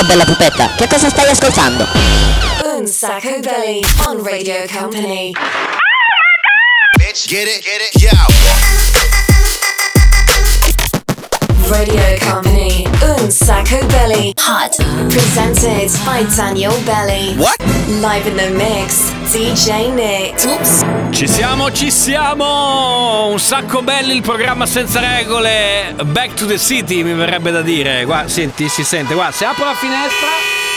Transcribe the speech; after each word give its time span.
Ciao 0.00 0.08
bella 0.08 0.24
pupetta, 0.24 0.74
che 0.76 0.86
cosa 0.86 1.10
stai 1.10 1.28
ascoltando? 1.28 1.86
Un 2.74 2.86
Sacco 2.86 3.38
Belly 3.40 3.82
on 4.06 4.22
Radio 4.24 4.64
Company. 4.66 5.32
Bitch, 6.96 7.28
get 7.28 7.46
it, 7.46 7.62
get 7.62 7.82
it, 7.82 8.00
yo. 8.00 8.59
Radio 11.70 12.02
Company. 12.18 12.84
Un 13.00 13.30
Sacco 13.30 13.78
Belly. 13.86 14.32
Hot. 14.38 14.74
Presented 15.08 15.88
by 16.04 16.24
Daniel 16.34 16.74
Belly. 16.84 17.36
What? 17.36 17.56
Live 18.00 18.26
in 18.26 18.36
the 18.36 18.50
mix. 18.50 19.12
DJ 19.32 19.92
Nick. 19.94 20.44
Oops. 20.44 20.84
Ci 21.10 21.28
siamo, 21.28 21.70
ci 21.70 21.92
siamo! 21.92 23.28
Un 23.28 23.38
sacco 23.38 23.82
belli 23.82 24.16
il 24.16 24.22
programma 24.22 24.66
senza 24.66 24.98
regole. 24.98 25.94
Back 26.06 26.34
to 26.34 26.46
the 26.46 26.58
city 26.58 27.04
mi 27.04 27.14
verrebbe 27.14 27.52
da 27.52 27.62
dire. 27.62 28.04
Guarda, 28.04 28.28
senti, 28.28 28.68
si 28.68 28.82
sente. 28.82 29.14
Guarda, 29.14 29.32
se 29.32 29.44
apro 29.44 29.64
la 29.64 29.74
finestra 29.74 30.28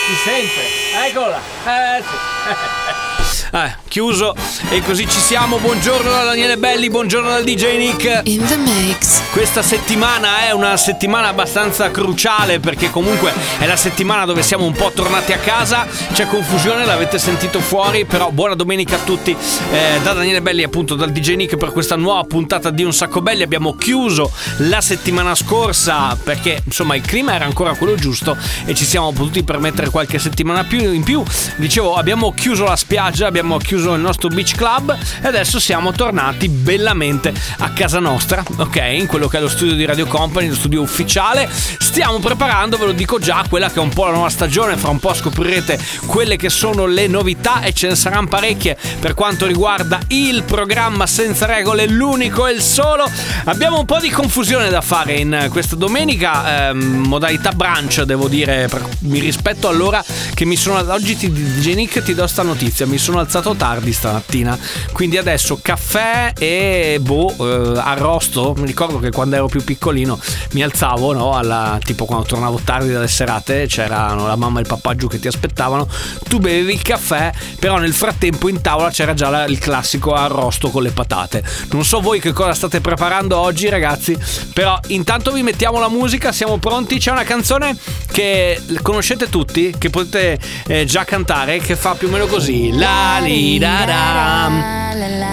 si 0.05 0.15
sente. 0.23 1.07
Eccola. 1.07 1.37
Eh, 1.37 2.03
sì. 2.03 3.11
Eh, 3.55 3.71
chiuso 3.87 4.33
e 4.71 4.81
così 4.81 5.07
ci 5.07 5.19
siamo. 5.19 5.59
Buongiorno 5.59 6.09
da 6.09 6.23
Daniele 6.23 6.57
Belli, 6.57 6.89
buongiorno 6.89 7.29
dal 7.29 7.43
DJ 7.43 7.77
Nick. 7.77 8.21
In 8.23 8.43
the 8.47 8.57
mix. 8.57 9.21
Questa 9.29 9.61
settimana 9.61 10.47
è 10.47 10.51
una 10.51 10.75
settimana 10.75 11.27
abbastanza 11.27 11.91
cruciale 11.91 12.59
perché 12.59 12.89
comunque 12.89 13.31
è 13.59 13.67
la 13.67 13.75
settimana 13.75 14.25
dove 14.25 14.41
siamo 14.41 14.65
un 14.65 14.71
po' 14.71 14.91
tornati 14.91 15.33
a 15.33 15.37
casa. 15.37 15.85
C'è 16.13 16.25
confusione, 16.25 16.83
l'avete 16.83 17.19
sentito 17.19 17.59
fuori, 17.59 18.05
però 18.05 18.31
buona 18.31 18.55
domenica 18.55 18.95
a 18.95 18.99
tutti 19.03 19.37
eh, 19.71 19.99
da 20.01 20.13
Daniele 20.13 20.41
Belli 20.41 20.63
appunto 20.63 20.95
dal 20.95 21.11
DJ 21.11 21.35
Nick 21.35 21.55
per 21.55 21.71
questa 21.71 21.95
nuova 21.95 22.23
puntata 22.23 22.71
di 22.71 22.83
Un 22.83 22.91
Sacco 22.91 23.21
Belli. 23.21 23.43
Abbiamo 23.43 23.75
chiuso 23.75 24.31
la 24.61 24.81
settimana 24.81 25.35
scorsa 25.35 26.17
perché 26.23 26.63
insomma 26.65 26.95
il 26.95 27.03
clima 27.03 27.35
era 27.35 27.45
ancora 27.45 27.75
quello 27.75 27.93
giusto 27.93 28.35
e 28.65 28.73
ci 28.73 28.83
siamo 28.83 29.11
potuti 29.11 29.43
permettere 29.43 29.91
qualche 29.91 30.17
settimana 30.17 30.63
più 30.63 30.91
in 30.91 31.03
più. 31.03 31.23
Dicevo, 31.57 31.93
abbiamo 31.93 32.33
chiuso 32.33 32.63
la 32.63 32.75
spiaggia, 32.75 33.27
abbiamo 33.27 33.41
chiuso 33.57 33.93
il 33.93 34.01
nostro 34.01 34.29
beach 34.29 34.55
club 34.55 34.97
e 35.21 35.27
adesso 35.27 35.59
siamo 35.59 35.91
tornati 35.91 36.47
bellamente 36.47 37.33
a 37.59 37.71
casa 37.71 37.99
nostra, 37.99 38.43
ok? 38.57 38.81
In 38.93 39.05
quello 39.05 39.27
che 39.27 39.37
è 39.37 39.41
lo 39.41 39.49
studio 39.49 39.75
di 39.75 39.85
Radio 39.85 40.05
Company, 40.05 40.47
lo 40.47 40.55
studio 40.55 40.81
ufficiale. 40.81 41.49
Stiamo 41.51 42.19
preparando, 42.19 42.77
ve 42.77 42.85
lo 42.85 42.91
dico 42.93 43.19
già, 43.19 43.43
quella 43.47 43.69
che 43.69 43.79
è 43.79 43.81
un 43.81 43.89
po' 43.89 44.05
la 44.05 44.11
nuova 44.11 44.29
stagione. 44.29 44.77
Fra 44.77 44.89
un 44.89 44.99
po' 44.99 45.13
scoprirete 45.13 45.77
quelle 46.05 46.37
che 46.37 46.49
sono 46.49 46.85
le 46.85 47.07
novità 47.07 47.61
e 47.61 47.73
ce 47.73 47.89
ne 47.89 47.95
saranno 47.95 48.27
parecchie 48.27 48.77
per 48.99 49.13
quanto 49.13 49.45
riguarda 49.45 49.99
il 50.07 50.43
programma 50.43 51.05
senza 51.05 51.45
regole, 51.45 51.85
l'unico 51.87 52.47
e 52.47 52.53
il 52.53 52.61
solo. 52.61 53.05
Abbiamo 53.45 53.79
un 53.79 53.85
po' 53.85 53.99
di 53.99 54.09
confusione 54.09 54.69
da 54.69 54.81
fare 54.81 55.15
in 55.15 55.47
questa 55.51 55.75
domenica, 55.75 56.69
ehm, 56.69 57.05
modalità 57.07 57.51
brunch, 57.51 58.03
devo 58.03 58.27
dire, 58.27 58.69
mi 58.99 59.19
rispetto 59.19 59.67
all'ora 59.67 60.03
che 60.33 60.45
mi 60.45 60.55
sono. 60.55 60.81
Oggi 60.93 61.17
ti, 61.17 61.31
DJ 61.31 61.73
Nick 61.75 62.01
ti 62.03 62.13
do 62.13 62.25
sta 62.25 62.41
notizia, 62.41 62.85
mi 62.85 62.97
sono 62.97 63.19
alzato 63.19 63.32
tardi 63.41 63.91
stamattina, 63.93 64.57
quindi 64.91 65.17
adesso 65.17 65.59
caffè 65.61 66.33
e 66.37 66.97
boh, 67.01 67.35
eh, 67.75 67.79
arrosto. 67.79 68.53
Mi 68.57 68.65
ricordo 68.65 68.99
che 68.99 69.11
quando 69.11 69.35
ero 69.35 69.47
più 69.47 69.63
piccolino 69.63 70.19
mi 70.51 70.63
alzavo, 70.63 71.13
no? 71.13 71.35
Alla, 71.35 71.79
tipo 71.83 72.05
quando 72.05 72.25
tornavo 72.25 72.59
tardi 72.63 72.91
dalle 72.91 73.07
serate, 73.07 73.65
c'erano 73.67 74.27
la 74.27 74.35
mamma 74.35 74.59
e 74.59 74.61
il 74.61 74.67
papà 74.67 74.95
giù 74.95 75.07
che 75.07 75.19
ti 75.19 75.27
aspettavano, 75.27 75.87
tu 76.27 76.39
bevevi 76.39 76.73
il 76.73 76.81
caffè, 76.81 77.31
però 77.59 77.77
nel 77.77 77.93
frattempo 77.93 78.49
in 78.49 78.61
tavola 78.61 78.89
c'era 78.89 79.13
già 79.13 79.29
la- 79.29 79.45
il 79.45 79.59
classico 79.59 80.13
arrosto 80.13 80.69
con 80.69 80.83
le 80.83 80.91
patate. 80.91 81.43
Non 81.71 81.83
so 81.83 81.99
voi 81.99 82.19
che 82.19 82.31
cosa 82.31 82.53
state 82.53 82.81
preparando 82.81 83.37
oggi, 83.37 83.69
ragazzi, 83.69 84.17
però 84.53 84.79
intanto 84.87 85.31
vi 85.31 85.43
mettiamo 85.43 85.79
la 85.79 85.89
musica, 85.89 86.31
siamo 86.31 86.57
pronti. 86.57 86.97
C'è 86.99 87.11
una 87.11 87.23
canzone 87.23 87.75
che 88.11 88.61
conoscete 88.81 89.29
tutti, 89.29 89.73
che 89.77 89.89
potete 89.89 90.39
eh, 90.67 90.85
già 90.85 91.03
cantare, 91.03 91.59
che 91.59 91.75
fa 91.75 91.93
più 91.95 92.07
o 92.07 92.11
meno 92.11 92.25
così. 92.25 92.71
La 92.77 93.19
li 93.23 93.57
da 93.57 93.85
da. 93.85 94.51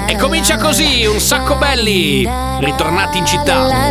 E 0.07 0.17
comincia 0.17 0.57
così, 0.57 1.05
un 1.07 1.21
sacco 1.21 1.57
belli, 1.57 2.29
ritornati 2.61 3.19
in 3.19 3.27
città. 3.27 3.59
La 3.67 3.91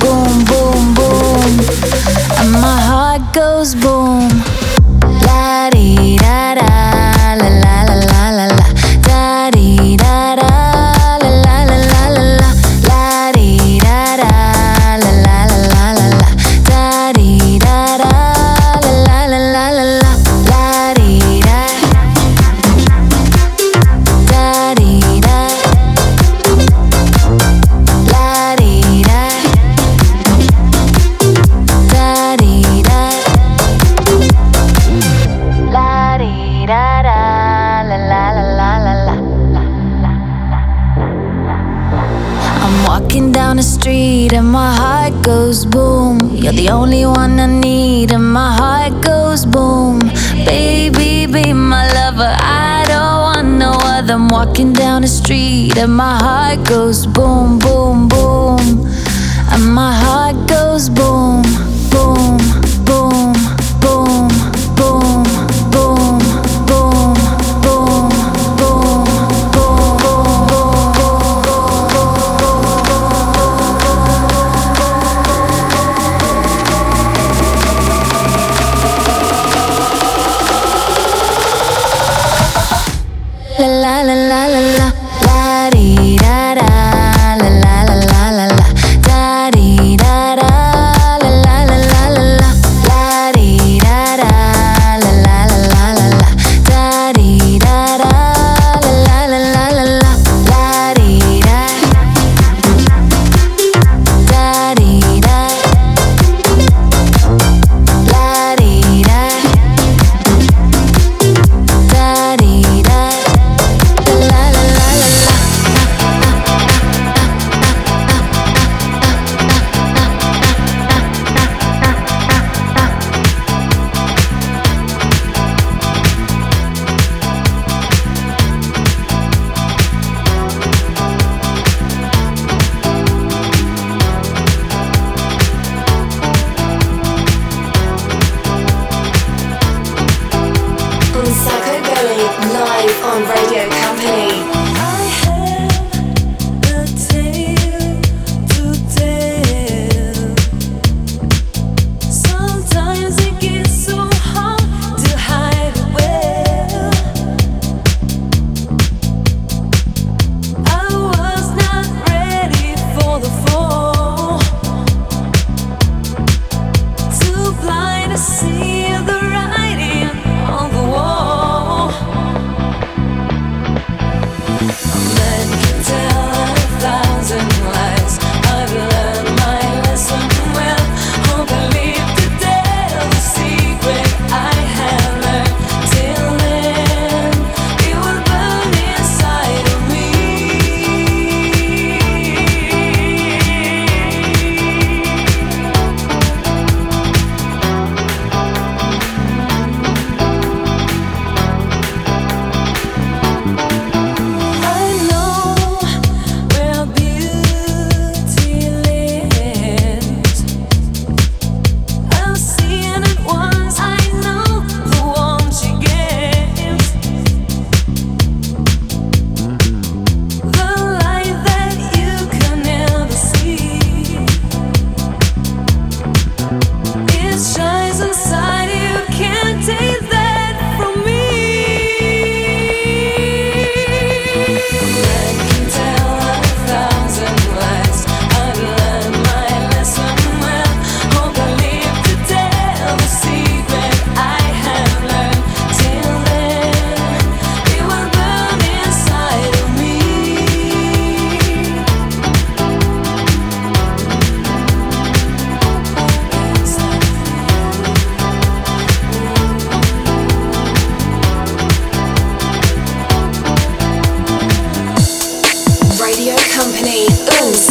goes 56.71 57.05
boom, 57.05 57.30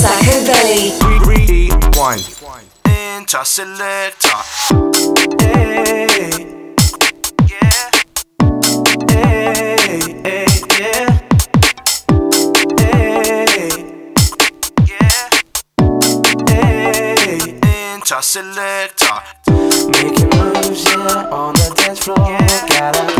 Sacco 0.01 0.35
Belly. 0.47 0.93
Rewind. 1.27 2.25
Enter 2.87 3.45
selector. 3.45 4.41
Hey. 5.39 6.07
Yeah. 7.47 7.91
Hey, 9.11 9.77
hey, 10.25 10.47
yeah. 10.81 11.17
Selector, 18.23 19.23
making 19.89 20.29
moves, 20.29 20.85
yeah, 20.85 21.31
on 21.33 21.55
the 21.55 21.73
dance 21.75 22.01
floor. 22.01 22.19
Yeah. 22.19 22.67
Gotta 22.69 23.20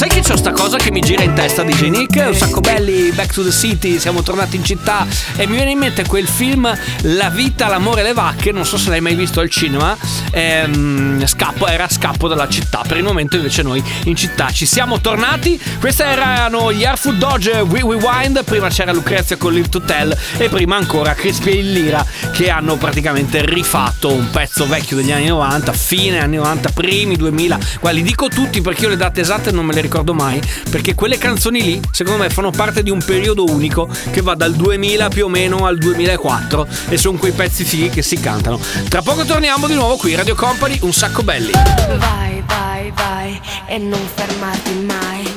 Sai 0.00 0.08
che 0.08 0.22
c'ho 0.22 0.34
sta 0.34 0.52
cosa 0.52 0.78
che 0.78 0.90
mi 0.90 1.00
gira 1.00 1.22
in 1.24 1.34
testa 1.34 1.62
DJ 1.62 1.88
Nick? 1.88 2.24
Un 2.26 2.34
sacco 2.34 2.60
belli, 2.60 3.12
Back 3.12 3.34
to 3.34 3.42
the 3.42 3.50
City, 3.50 3.98
siamo 3.98 4.22
tornati 4.22 4.56
in 4.56 4.64
città. 4.64 5.06
E 5.36 5.46
mi 5.46 5.56
viene 5.56 5.72
in 5.72 5.78
mente 5.78 6.06
quel 6.06 6.26
film 6.26 6.74
La 7.02 7.28
vita, 7.28 7.68
l'amore 7.68 8.00
e 8.00 8.04
le 8.04 8.14
vacche, 8.14 8.50
non 8.50 8.64
so 8.64 8.78
se 8.78 8.88
l'hai 8.88 9.02
mai 9.02 9.14
visto 9.14 9.40
al 9.40 9.50
cinema, 9.50 9.94
ehm, 10.30 11.26
scappo, 11.26 11.66
era 11.66 11.86
scappo 11.86 12.28
dalla 12.28 12.48
città, 12.48 12.82
per 12.88 12.96
il 12.96 13.02
momento 13.02 13.36
invece 13.36 13.60
noi 13.60 13.84
in 14.04 14.16
città 14.16 14.50
ci 14.50 14.64
siamo 14.64 15.02
tornati, 15.02 15.60
questi 15.78 16.00
erano 16.00 16.72
gli 16.72 16.82
Airfood 16.82 17.18
Dodge 17.18 17.60
We 17.60 17.80
Rewind, 17.80 18.42
prima 18.44 18.70
c'era 18.70 18.92
Lucrezia 18.92 19.36
con 19.36 19.52
Live 19.52 19.68
to 19.68 19.82
Tell 19.82 20.16
e 20.38 20.48
prima 20.48 20.76
ancora 20.76 21.12
Crispy 21.12 21.58
e 21.58 21.62
Lira 21.62 22.02
che 22.32 22.48
hanno 22.48 22.76
praticamente 22.76 23.44
rifatto 23.44 24.10
un 24.10 24.30
pezzo 24.30 24.66
vecchio 24.66 24.96
degli 24.96 25.12
anni 25.12 25.26
90, 25.26 25.74
fine 25.74 26.20
anni 26.20 26.36
90, 26.36 26.70
primi 26.70 27.16
2000, 27.16 27.58
qua 27.80 27.90
li 27.90 28.00
dico 28.00 28.28
tutti 28.28 28.62
perché 28.62 28.84
io 28.84 28.88
le 28.88 28.96
date 28.96 29.20
esatte 29.20 29.50
non 29.50 29.66
me 29.66 29.74
le 29.74 29.80
ricordo 29.82 29.88
mai, 30.12 30.40
perché 30.70 30.94
quelle 30.94 31.18
canzoni 31.18 31.62
lì 31.62 31.80
secondo 31.90 32.22
me 32.22 32.30
fanno 32.30 32.50
parte 32.50 32.82
di 32.82 32.90
un 32.90 33.02
periodo 33.04 33.44
unico 33.44 33.88
che 34.10 34.22
va 34.22 34.34
dal 34.34 34.54
2000 34.54 35.08
più 35.08 35.26
o 35.26 35.28
meno 35.28 35.66
al 35.66 35.78
2004 35.78 36.66
e 36.88 36.96
sono 36.96 37.18
quei 37.18 37.32
pezzi 37.32 37.64
fighi 37.64 37.90
che 37.90 38.02
si 38.02 38.18
cantano. 38.18 38.58
Tra 38.88 39.02
poco 39.02 39.24
torniamo 39.24 39.66
di 39.66 39.74
nuovo 39.74 39.96
qui 39.96 40.14
Radio 40.14 40.34
Company, 40.34 40.78
un 40.82 40.92
sacco 40.92 41.22
belli. 41.22 41.50
Vai, 41.52 42.42
vai, 42.46 42.92
vai 42.94 43.40
e 43.66 43.78
non 43.78 44.00
fermarti 44.14 44.72
mai. 44.86 45.34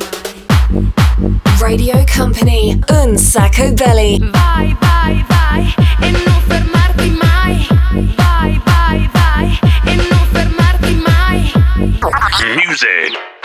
Radio 1.59 2.03
Company, 2.15 2.79
un 2.89 3.17
sacco 3.17 3.71
belly. 3.73 4.19
Vai, 4.31 4.75
vai, 4.79 5.25
vai 5.27 5.75
e 5.99 6.11
non 6.11 6.41
fermarti 6.47 7.09
mai. 7.09 7.67
Vai, 8.15 8.61
vai, 8.65 9.09
vai 9.11 9.59
e 9.85 9.95
non 9.95 10.27
fermarti 10.31 11.01
mai. 11.05 11.51
Music. 12.65 13.42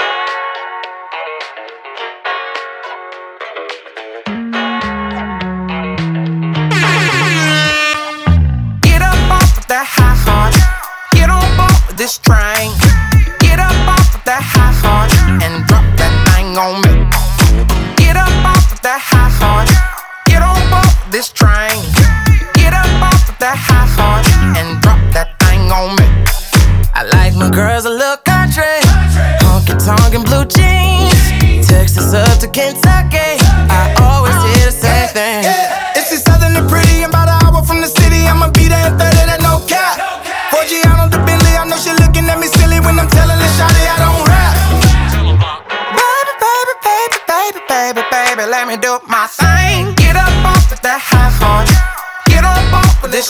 This 12.08 12.18
train. 12.24 12.72
Get 13.38 13.60
up 13.60 13.76
off 13.84 14.14
of 14.16 14.24
that 14.24 14.40
high 14.40 14.72
horse 14.80 15.12
and 15.44 15.60
drop 15.68 15.84
that 16.00 16.14
thing 16.32 16.56
on 16.56 16.80
me. 16.80 17.04
Get 18.00 18.16
up 18.16 18.32
off 18.48 18.72
of 18.72 18.80
that 18.80 18.96
high 18.96 19.28
horse. 19.36 19.68
Get 20.24 20.40
on 20.40 20.56
board 20.72 20.88
this 21.12 21.28
train. 21.28 21.76
Get 22.56 22.72
up 22.72 22.88
off 23.04 23.28
of 23.28 23.36
that 23.44 23.60
high 23.60 23.84
horse 23.92 24.30
and 24.56 24.80
drop 24.80 24.96
that 25.12 25.36
thing 25.44 25.68
on 25.68 26.00
me. 26.00 26.08
I 26.96 27.04
like 27.12 27.36
my 27.36 27.50
girls 27.50 27.84
a 27.84 27.92
little 27.92 28.16
country, 28.24 28.80
honky 29.44 29.76
tonk 29.76 30.16
and 30.16 30.24
blue 30.24 30.48
jeans. 30.48 31.68
Texas 31.68 32.14
up 32.14 32.40
to 32.40 32.48
Kentucky, 32.48 33.36
I 33.68 33.92
always 34.00 34.27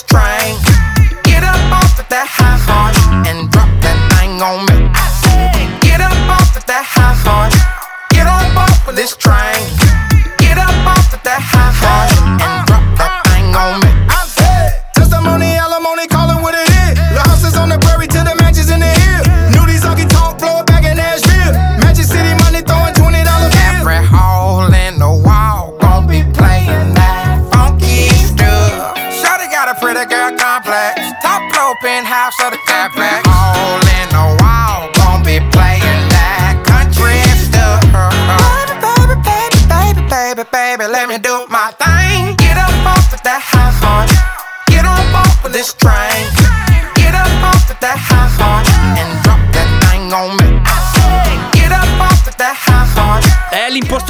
train. 0.03 0.68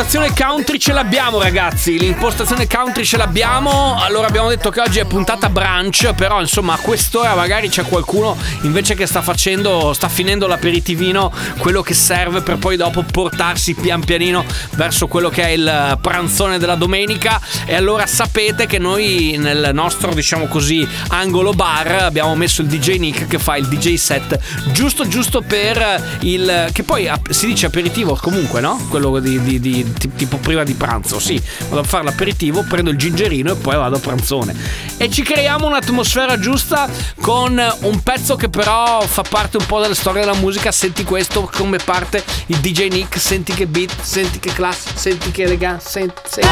l'impostazione 0.09 0.33
country 0.33 0.79
ce 0.79 0.93
l'abbiamo, 0.95 1.38
ragazzi. 1.38 1.99
L'impostazione 1.99 2.67
country 2.67 3.05
ce 3.05 3.19
l'abbiamo. 3.19 4.00
Allora 4.00 4.27
abbiamo 4.27 4.49
detto 4.49 4.71
che 4.71 4.81
oggi 4.81 5.00
è 5.00 5.05
puntata 5.05 5.50
brunch. 5.50 6.15
Però, 6.15 6.41
insomma, 6.41 6.73
a 6.73 6.79
quest'ora 6.79 7.35
magari 7.35 7.69
c'è 7.69 7.85
qualcuno 7.85 8.35
invece 8.62 8.95
che 8.95 9.05
sta 9.05 9.21
facendo, 9.21 9.93
sta 9.93 10.09
finendo 10.09 10.47
l'aperitivino, 10.47 11.31
quello 11.59 11.83
che 11.83 11.93
serve 11.93 12.41
per 12.41 12.57
poi 12.57 12.77
dopo 12.77 13.03
portarsi 13.03 13.75
pian 13.75 14.03
pianino 14.03 14.47
verso 14.77 15.09
quello 15.09 15.29
che 15.29 15.43
è 15.43 15.49
il 15.49 15.99
pranzone 16.00 16.57
della 16.57 16.77
domenica. 16.77 17.38
E 17.67 17.75
allora 17.75 18.07
sapete 18.07 18.65
che 18.65 18.79
noi 18.79 19.37
nel 19.38 19.73
nostro, 19.75 20.15
diciamo 20.15 20.47
così, 20.47 20.88
angolo 21.09 21.53
bar 21.53 22.05
abbiamo 22.05 22.35
messo 22.35 22.62
il 22.62 22.69
DJ 22.69 22.97
Nick 22.97 23.27
che 23.27 23.38
fa 23.38 23.57
il 23.57 23.67
DJ 23.67 23.97
set 23.97 24.38
giusto 24.73 25.07
giusto 25.07 25.43
per 25.43 26.19
il. 26.21 26.71
che 26.73 26.83
poi 26.83 27.11
si 27.29 27.45
dice 27.45 27.67
aperitivo 27.67 28.19
comunque, 28.19 28.62
no? 28.62 28.87
Quello 28.88 29.19
di, 29.19 29.38
di, 29.43 29.61
di 29.61 29.98
t- 29.99 30.09
tipo 30.14 30.38
prima 30.38 30.64
di 30.64 30.75
pranzo, 30.75 31.19
sì, 31.21 31.40
vado 31.69 31.81
a 31.81 31.85
fare 31.85 32.05
l'aperitivo, 32.05 32.64
prendo 32.69 32.90
il 32.90 32.97
gingerino 32.97 33.52
e 33.52 33.57
poi 33.57 33.76
vado 33.76 33.97
a 33.97 33.99
pranzone. 33.99 34.55
E 34.97 35.11
ci 35.11 35.23
creiamo 35.23 35.67
un'atmosfera 35.67 36.38
giusta 36.38 36.88
con 37.21 37.61
un 37.81 38.02
pezzo 38.02 38.37
che 38.37 38.49
però 38.49 39.00
fa 39.02 39.23
parte 39.23 39.59
un 39.59 39.67
po' 39.67 39.81
della 39.81 39.95
storia 39.95 40.25
della 40.25 40.37
musica, 40.37 40.73
senti 40.73 41.05
questo 41.05 41.50
come 41.52 41.78
parte 41.78 42.25
il 42.47 42.59
DJ 42.59 42.88
Nick, 42.88 43.19
senti 43.21 43.52
che 43.52 43.67
beat, 43.67 43.93
senti 44.00 44.38
che 44.38 44.52
class, 44.52 44.95
senti 44.95 45.31
che 45.31 45.43
eleganza, 45.43 45.88
senti... 45.88 46.21
senti. 46.25 46.47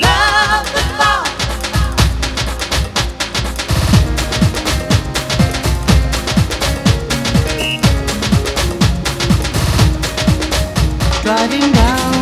Love 0.00 0.72
the 0.72 1.17
Riding 11.28 11.72
down. 11.72 12.17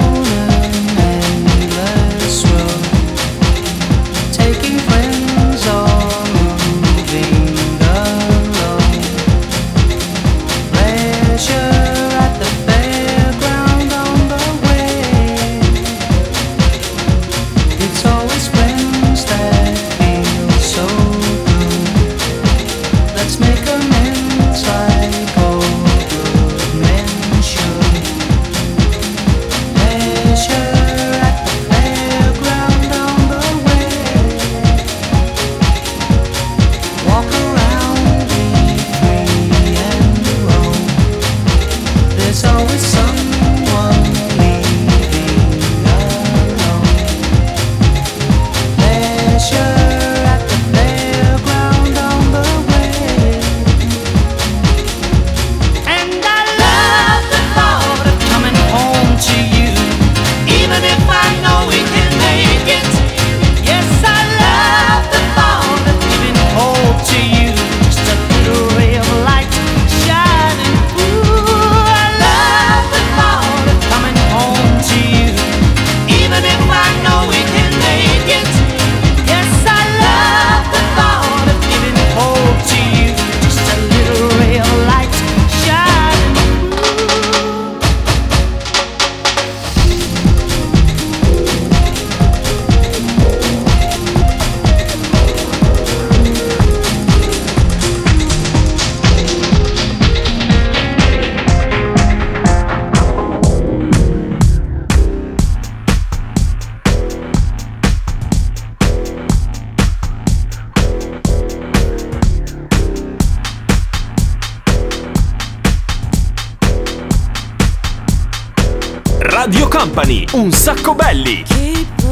Un 120.36 120.52
sacco 120.52 120.94
belli! 120.94 121.44
Keep 121.44 122.02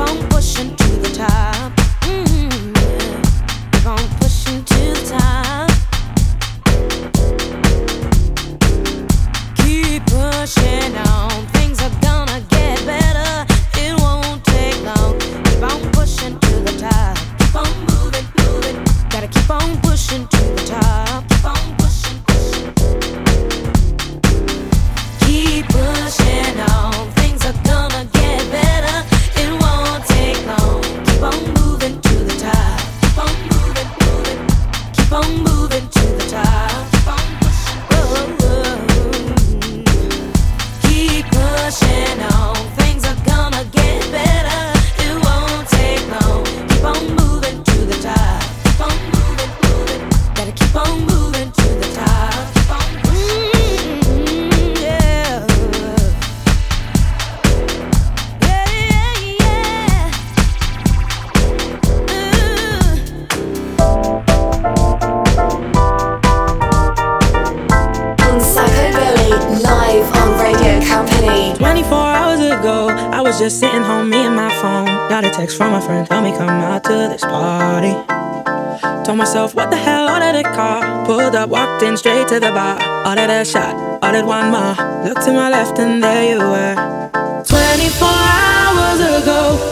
on 0.00 0.28
pushing 0.28 0.74
to 0.74 0.88
the 0.96 1.10
top. 1.14 1.51
to 82.32 82.40
the 82.40 82.50
bar, 82.50 82.78
ordered 83.06 83.28
a 83.28 83.44
shot, 83.44 83.74
ordered 84.02 84.24
one 84.24 84.50
more. 84.50 84.74
Looked 85.04 85.22
to 85.26 85.32
my 85.32 85.50
left 85.50 85.78
and 85.78 86.02
there 86.02 86.24
you 86.32 86.38
were. 86.38 86.74
24 87.44 88.08
hours 88.08 89.00
ago. 89.00 89.71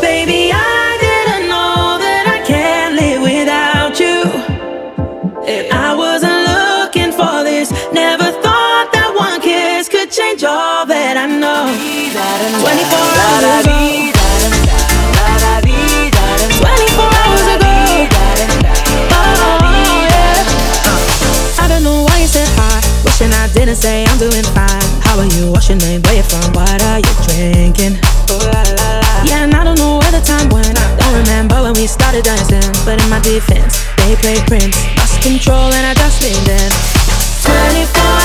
say 23.80 24.04
I'm 24.04 24.18
doing 24.18 24.44
fine. 24.52 24.84
How 25.00 25.16
are 25.16 25.30
you? 25.40 25.50
What's 25.50 25.68
your 25.72 25.78
name? 25.78 26.02
Where 26.04 26.20
you 26.20 26.22
from? 26.22 26.52
What 26.52 26.82
are 26.84 27.00
you 27.00 27.14
drinking? 27.25 27.96
Ooh, 28.28 28.37
la, 28.52 28.60
la, 28.76 28.88
la. 29.00 29.25
Yeah, 29.25 29.49
and 29.49 29.54
I 29.56 29.64
don't 29.64 29.78
know 29.80 29.96
where 29.99 30.12
the 30.12 30.20
time 30.20 30.52
went. 30.52 30.76
I 30.76 30.84
don't 31.00 31.16
remember 31.25 31.56
when 31.64 31.72
we 31.72 31.87
started 31.87 32.25
dancing. 32.25 32.60
But 32.84 33.00
in 33.00 33.08
my 33.08 33.20
defense, 33.20 33.80
they 34.04 34.16
played 34.20 34.44
Prince. 34.44 34.76
Lost 35.00 35.22
control 35.25 35.72
and 35.72 35.84
I 35.88 35.94
just 35.96 36.20
leaned 36.20 36.49
in. 36.49 36.70
24 37.40 38.19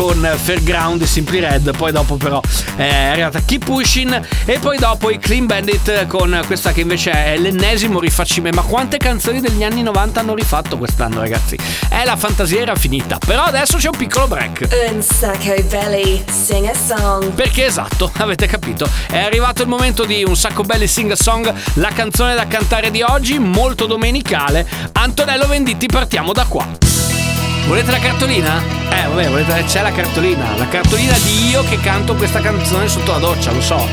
con 0.00 0.34
Fairground 0.34 1.02
e 1.02 1.06
Simply 1.06 1.40
Red, 1.40 1.76
poi 1.76 1.92
dopo 1.92 2.16
però 2.16 2.40
eh, 2.76 2.88
è 2.88 3.04
arrivata 3.08 3.42
Keep 3.44 3.66
Pushing 3.66 4.26
e 4.46 4.58
poi 4.58 4.78
dopo 4.78 5.10
i 5.10 5.18
Clean 5.18 5.44
Bandit 5.44 6.06
con 6.06 6.42
questa 6.46 6.72
che 6.72 6.80
invece 6.80 7.10
è 7.10 7.36
l'ennesimo 7.36 8.00
rifacimento. 8.00 8.62
Ma 8.62 8.66
quante 8.66 8.96
canzoni 8.96 9.42
degli 9.42 9.62
anni 9.62 9.82
90 9.82 10.20
hanno 10.20 10.34
rifatto 10.34 10.78
quest'anno 10.78 11.20
ragazzi? 11.20 11.58
Eh, 11.90 12.06
la 12.06 12.16
fantasia 12.16 12.62
era 12.62 12.74
finita, 12.76 13.18
però 13.18 13.42
adesso 13.42 13.76
c'è 13.76 13.88
un 13.88 13.98
piccolo 13.98 14.26
break. 14.26 14.68
Un 14.90 15.02
sacco 15.02 15.54
belly, 15.68 16.24
sing 16.30 16.66
a 16.66 16.74
song. 16.74 17.32
Perché 17.32 17.66
esatto, 17.66 18.10
avete 18.16 18.46
capito. 18.46 18.88
È 19.06 19.18
arrivato 19.18 19.60
il 19.60 19.68
momento 19.68 20.06
di 20.06 20.24
un 20.24 20.34
sacco 20.34 20.62
belli 20.62 20.86
sing 20.86 21.10
a 21.10 21.16
song, 21.16 21.52
la 21.74 21.90
canzone 21.90 22.34
da 22.34 22.46
cantare 22.46 22.90
di 22.90 23.02
oggi, 23.02 23.38
molto 23.38 23.84
domenicale. 23.84 24.66
Antonello 24.92 25.46
Venditti, 25.46 25.84
partiamo 25.84 26.32
da 26.32 26.46
qua. 26.48 27.19
Volete 27.66 27.90
la 27.90 27.98
cartolina? 27.98 28.62
Eh, 28.90 29.06
vabbè, 29.06 29.28
volete, 29.28 29.64
c'è 29.64 29.82
la 29.82 29.92
cartolina. 29.92 30.56
La 30.56 30.66
cartolina 30.68 31.12
di 31.18 31.48
io 31.50 31.62
che 31.64 31.78
canto 31.80 32.14
questa 32.14 32.40
canzone 32.40 32.88
sotto 32.88 33.12
la 33.12 33.18
doccia, 33.18 33.52
lo 33.52 33.60
so. 33.60 33.86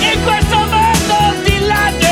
In 0.00 0.22
questo 0.22 0.56
mondo 0.56 1.34
di 1.44 1.58
ladri, 1.60 2.06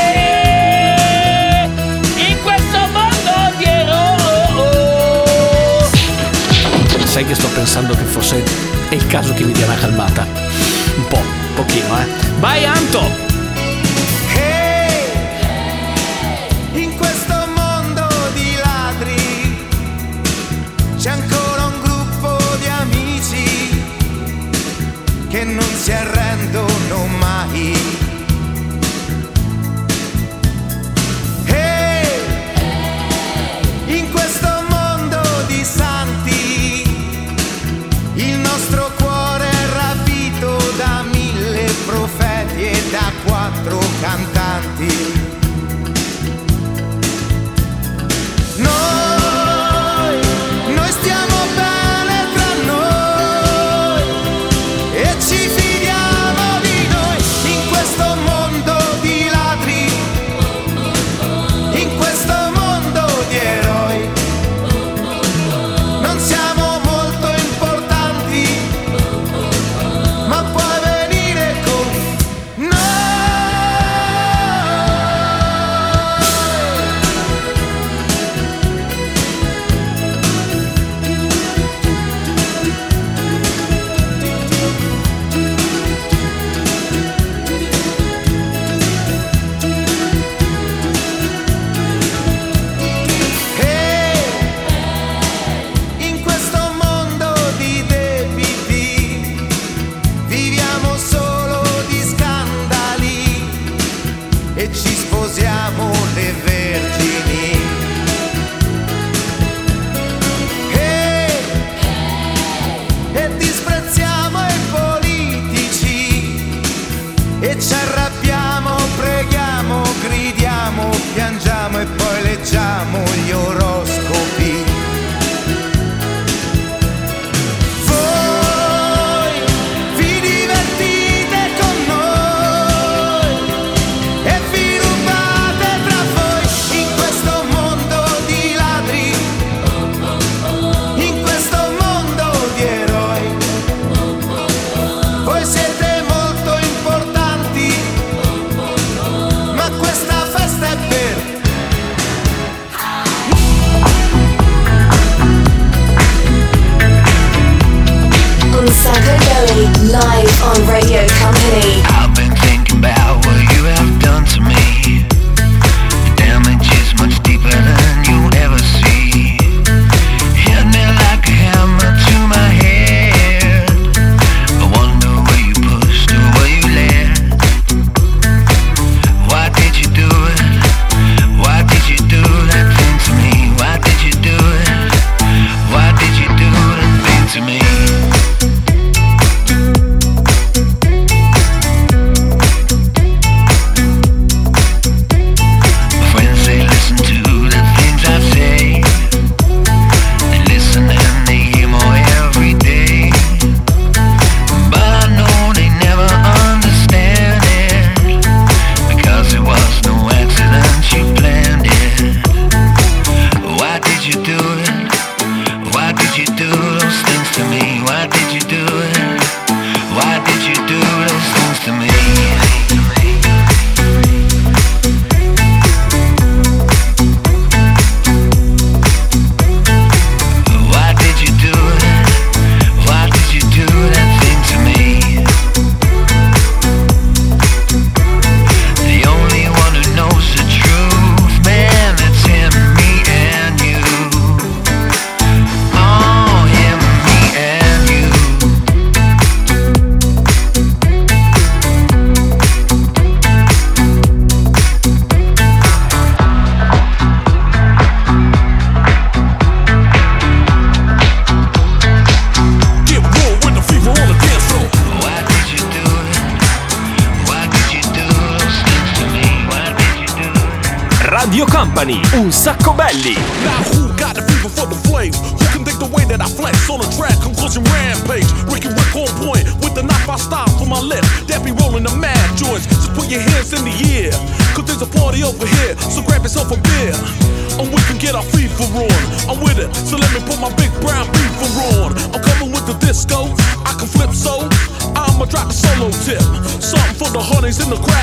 in 2.29 2.37
questo 2.41 2.77
mondo 2.91 3.57
di 3.57 3.63
eroi. 3.63 4.23
Sai 7.05 7.25
che 7.25 7.35
sto 7.35 7.47
pensando 7.49 7.93
che 7.95 8.03
forse 8.03 8.43
è 8.89 8.95
il 8.95 9.05
caso 9.07 9.33
che 9.33 9.43
mi 9.43 9.51
dia 9.53 9.65
una 9.65 9.75
calmata. 9.75 10.25
Un 10.95 11.07
po', 11.07 11.17
un 11.17 11.53
pochino, 11.55 11.99
eh. 11.99 12.07
Vai, 12.39 12.65
Anto! 12.65 13.32
cantar. 44.03 44.62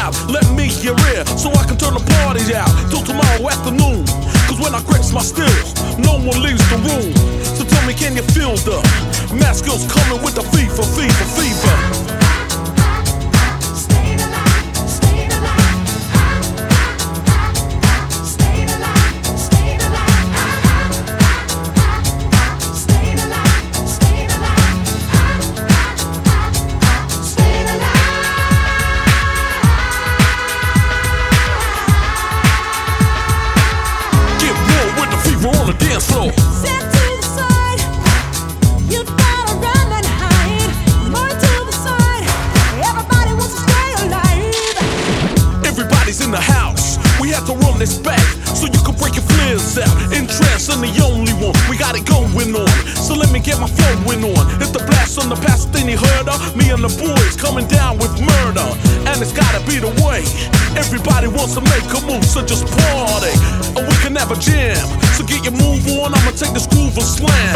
Crowd. 0.00 0.30
Let 0.30 0.50
me 0.54 0.68
hear 0.68 0.94
it. 1.16 1.28
So 1.38 1.50
I 1.50 1.64
can 1.64 1.76
turn 1.76 1.94
the 1.94 2.04
party 2.18 2.54
out 2.54 2.70
till 2.90 3.02
tomorrow 3.02 3.48
afternoon. 3.48 4.04
Cause 4.48 4.58
when 4.60 4.74
I 4.74 4.82
grips 4.82 5.12
my 5.12 5.22
stills, 5.22 5.74
no 5.98 6.14
one 6.18 6.42
leaves 6.42 6.64
the 6.70 6.76
room. 6.76 7.14
So 7.44 7.64
tell 7.64 7.86
me, 7.86 7.94
can 7.94 8.16
you 8.16 8.22
feel 8.22 8.56
the 8.56 8.80
mask 9.34 9.64
skills 9.64 9.90
coming 9.90 10.22
with 10.22 10.34
the 10.34 10.42
fever, 10.42 10.82
fever, 10.82 11.24
fever? 11.36 12.09
Be 59.70 59.78
the 59.78 59.94
way. 60.02 60.26
Everybody 60.74 61.30
wants 61.30 61.54
to 61.54 61.62
make 61.70 61.86
a 61.94 62.02
move, 62.02 62.26
so 62.26 62.42
just 62.42 62.66
party. 62.66 63.30
And 63.78 63.86
we 63.86 63.94
can 64.02 64.18
have 64.18 64.34
a 64.34 64.38
jam. 64.38 64.82
So 65.14 65.22
get 65.22 65.46
your 65.46 65.54
move 65.54 65.86
on. 66.02 66.10
I'ma 66.10 66.34
take 66.34 66.50
this 66.50 66.66
groove 66.66 66.98
and 66.98 67.06
slam. 67.06 67.54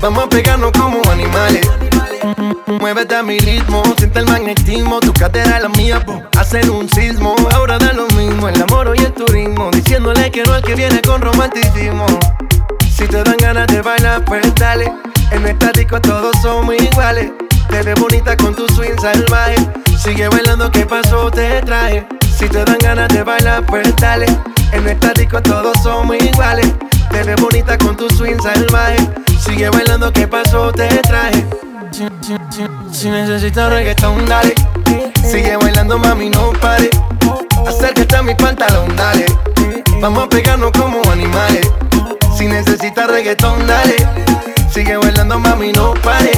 Vamos 0.00 0.24
a 0.24 0.28
pegarnos 0.28 0.72
como 0.72 1.02
animales. 1.10 1.66
Muévete 2.66 3.14
a 3.14 3.22
mi 3.22 3.38
ritmo, 3.38 3.82
siente 3.96 4.18
el 4.18 4.26
magnetismo, 4.26 5.00
tu 5.00 5.12
cadera 5.12 5.60
la 5.60 5.68
mía, 5.68 6.04
po. 6.04 6.22
hacen 6.38 6.68
un 6.70 6.88
sismo. 6.88 7.34
Ahora 7.54 7.78
da 7.78 7.92
lo 7.92 8.06
mismo, 8.08 8.48
el 8.48 8.62
amor 8.62 8.92
y 8.96 9.02
el 9.02 9.12
turismo, 9.12 9.70
diciéndole 9.70 10.30
que 10.30 10.42
no 10.42 10.54
al 10.54 10.62
que 10.62 10.74
viene 10.74 11.00
con 11.02 11.20
romanticismo. 11.20 12.06
Si 12.90 13.06
te 13.06 13.22
dan 13.22 13.36
ganas 13.38 13.66
de 13.68 13.82
bailar, 13.82 14.24
pues 14.24 14.54
dale. 14.54 14.92
En 15.30 15.46
esta 15.46 15.72
disco 15.72 16.00
todos 16.00 16.32
somos 16.42 16.74
iguales. 16.80 17.32
Te 17.68 17.82
ves 17.82 17.94
bonita 17.98 18.36
con 18.36 18.54
tu 18.54 18.68
swing 18.68 18.96
salvaje. 19.00 19.56
Sigue 19.98 20.28
bailando, 20.28 20.70
¿qué 20.70 20.86
pasó? 20.86 21.30
Te 21.30 21.60
traje. 21.62 22.06
Si 22.38 22.48
te 22.48 22.64
dan 22.64 22.78
ganas 22.78 23.08
de 23.08 23.22
bailar, 23.22 23.64
pues 23.66 23.94
dale. 23.96 24.26
En 24.72 24.88
esta 24.88 25.12
disco 25.12 25.40
todos 25.42 25.76
somos 25.82 26.16
iguales. 26.16 26.72
Te 27.10 27.22
ves 27.22 27.40
bonita 27.40 27.76
con 27.78 27.96
tu 27.96 28.08
swing 28.10 28.38
salvaje. 28.42 28.96
Sigue 29.44 29.68
bailando, 29.70 30.12
¿qué 30.12 30.26
pasó? 30.26 30.72
Te 30.72 30.88
traje. 31.02 31.44
Si, 31.90 32.06
si- 32.20 32.36
si- 32.50 32.98
si 33.00 33.08
necesitas 33.10 33.70
reggaetón, 33.70 34.24
dale. 34.26 34.54
Sigue 35.22 35.56
bailando, 35.56 35.98
mami, 35.98 36.30
no 36.30 36.52
pare. 36.60 36.90
Acércate 37.66 38.16
a 38.16 38.22
mi 38.22 38.34
pantalón, 38.34 38.94
dale. 38.96 39.26
Vamos 40.00 40.24
a 40.24 40.28
pegarnos 40.28 40.70
como 40.72 41.00
animales. 41.10 41.66
Si 42.36 42.46
necesitas 42.46 43.06
reggaetón, 43.08 43.66
dale. 43.66 43.96
Sigue 44.72 44.96
bailando, 44.96 45.38
mami, 45.38 45.72
no 45.72 45.94
pare. 45.94 46.32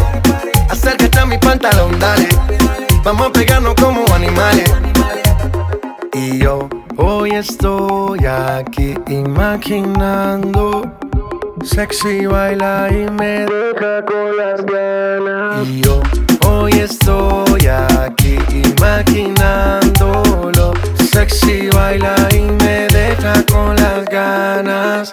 Acércate 0.69 1.19
a 1.19 1.27
mi 1.27 1.39
pantalón, 1.39 1.99
dale. 1.99 2.29
Vamos 3.03 3.29
a 3.29 3.33
pegarnos 3.33 3.75
como 3.75 4.05
animales. 4.15 4.71
Y 6.13 6.39
yo 6.39 6.69
hoy 6.97 7.31
estoy 7.33 8.25
aquí 8.27 8.95
imaginando. 9.09 10.83
Sexy 11.63 12.27
baila 12.27 12.89
y 12.91 13.11
me 13.11 13.47
deja 13.47 14.05
con 14.05 14.37
las 14.37 14.65
ganas. 14.65 15.67
Y 15.67 15.81
yo 15.83 16.01
hoy 16.47 16.73
estoy 16.73 17.67
aquí 17.67 18.39
imaginándolo. 18.79 20.73
Sexy 21.11 21.69
baila 21.71 22.15
y 22.33 22.41
me 22.41 22.87
deja 22.89 23.43
con 23.47 23.75
las 23.77 24.05
ganas. 24.07 25.13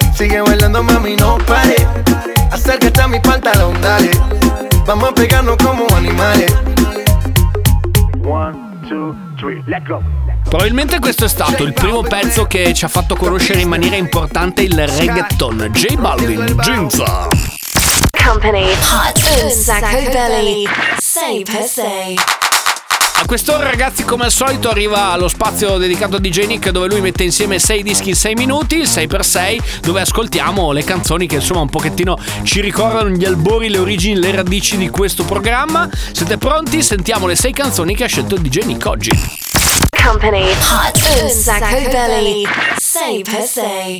Sigue 0.13 0.41
bailando, 0.41 0.83
mami, 0.83 1.15
no 1.15 1.37
pare. 1.45 1.75
Acércate 2.51 3.01
a 3.01 3.07
mi 3.07 3.19
pantalón, 3.19 3.79
dale. 3.81 4.09
Vamos 4.85 5.09
a 5.09 5.13
pegarnos 5.13 5.57
como 5.57 5.87
animales. 5.95 6.51
One, 8.23 8.55
two, 8.87 9.15
three, 9.37 9.63
let 9.67 9.83
go. 9.87 10.01
Probabilmente 10.49 10.99
questo 10.99 11.25
è 11.25 11.29
stato 11.29 11.63
il 11.63 11.73
primo 11.73 12.01
pezzo 12.01 12.45
che 12.45 12.73
ci 12.73 12.83
ha 12.83 12.89
fatto 12.89 13.15
conoscere 13.15 13.61
in 13.61 13.69
maniera 13.69 13.95
importante 13.95 14.63
il 14.63 14.77
reggaeton. 14.77 15.69
J 15.71 15.95
Balvin, 15.95 16.57
Ginza. 16.61 17.27
Company 18.11 18.69
Hot 18.71 19.43
un 19.43 19.49
sacco 19.49 20.09
belly. 20.11 20.65
Say 20.97 21.43
per 21.43 21.63
se. 21.63 22.50
A 23.21 23.25
quest'ora 23.27 23.65
ragazzi 23.65 24.03
come 24.03 24.25
al 24.25 24.31
solito 24.31 24.67
arriva 24.67 25.15
lo 25.15 25.27
spazio 25.27 25.77
dedicato 25.77 26.15
a 26.15 26.19
DJ 26.19 26.47
Nick 26.47 26.71
dove 26.71 26.87
lui 26.87 27.01
mette 27.01 27.21
insieme 27.23 27.59
6 27.59 27.83
dischi 27.83 28.09
in 28.09 28.15
6 28.15 28.33
minuti, 28.33 28.77
il 28.77 28.87
6x6, 28.87 29.81
dove 29.81 30.01
ascoltiamo 30.01 30.71
le 30.71 30.83
canzoni 30.83 31.27
che 31.27 31.35
insomma 31.35 31.61
un 31.61 31.69
pochettino 31.69 32.17
ci 32.41 32.61
ricordano 32.61 33.09
gli 33.09 33.23
albori, 33.23 33.69
le 33.69 33.77
origini, 33.77 34.19
le 34.19 34.31
radici 34.31 34.75
di 34.75 34.89
questo 34.89 35.23
programma. 35.23 35.87
Siete 36.11 36.39
pronti? 36.39 36.81
Sentiamo 36.81 37.27
le 37.27 37.35
6 37.35 37.53
canzoni 37.53 37.95
che 37.95 38.05
ha 38.05 38.07
scelto 38.07 38.37
DJ 38.37 38.65
Nick 38.65 38.87
oggi. 38.87 39.11
Company 40.03 40.49
Hot 40.49 41.27
sacco 41.27 41.89
belly 41.91 42.43
6x6 42.79 43.97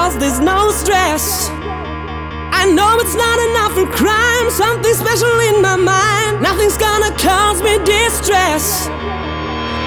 cause 0.00 0.16
there's 0.16 0.40
no 0.40 0.72
stress. 0.72 1.52
I 2.60 2.64
know 2.72 2.96
it's 3.04 3.12
not 3.12 3.38
enough 3.48 3.72
for 3.76 3.84
crime, 3.84 4.48
something 4.48 4.94
special 4.96 5.28
in 5.52 5.60
my 5.60 5.76
mind. 5.76 6.40
Nothing's 6.40 6.78
gonna 6.80 7.12
cause 7.20 7.60
me 7.60 7.76
distress. 7.84 8.88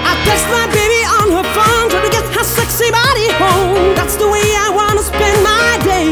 I 0.06 0.12
text 0.22 0.46
my 0.54 0.66
baby 0.70 1.02
on 1.18 1.26
her 1.34 1.46
phone, 1.56 1.86
trying 1.90 2.06
to 2.06 2.12
get 2.14 2.26
her 2.30 2.46
sexy 2.46 2.90
body 2.94 3.26
home. 3.42 3.98
That's 3.98 4.14
the 4.14 4.28
way 4.30 4.46
I 4.54 4.70
wanna 4.70 5.02
spend 5.02 5.36
my 5.42 5.70
day. 5.82 6.08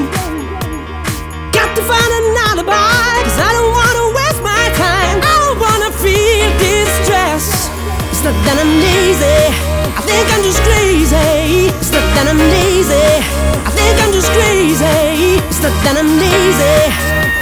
Got 1.55 1.71
to 1.79 1.83
find 1.87 2.11
an 2.19 2.27
alibi, 2.51 3.07
cause 3.23 3.39
I 3.39 3.51
don't 3.55 3.71
wanna 3.71 4.05
waste 4.19 4.43
my 4.43 4.67
time. 4.83 5.17
I 5.23 5.35
don't 5.47 5.59
wanna 5.63 5.91
feel 6.03 6.49
distress. 6.59 7.71
It's 8.11 8.23
not 8.27 8.35
that 8.51 8.57
I'm 8.63 8.73
lazy, 8.83 9.41
I 9.95 10.01
think 10.03 10.27
I'm 10.35 10.43
just 10.43 10.61
crazy. 10.67 11.71
It's 11.71 11.93
not 11.95 12.07
that 12.19 12.27
I'm 12.33 12.43
lazy, 12.51 13.42
think 13.83 13.99
I'm 14.03 14.13
just 14.13 14.31
crazy. 14.31 15.43
Not 15.63 15.75
that 15.85 15.97
I'm 15.99 16.11
lazy, 16.23 16.79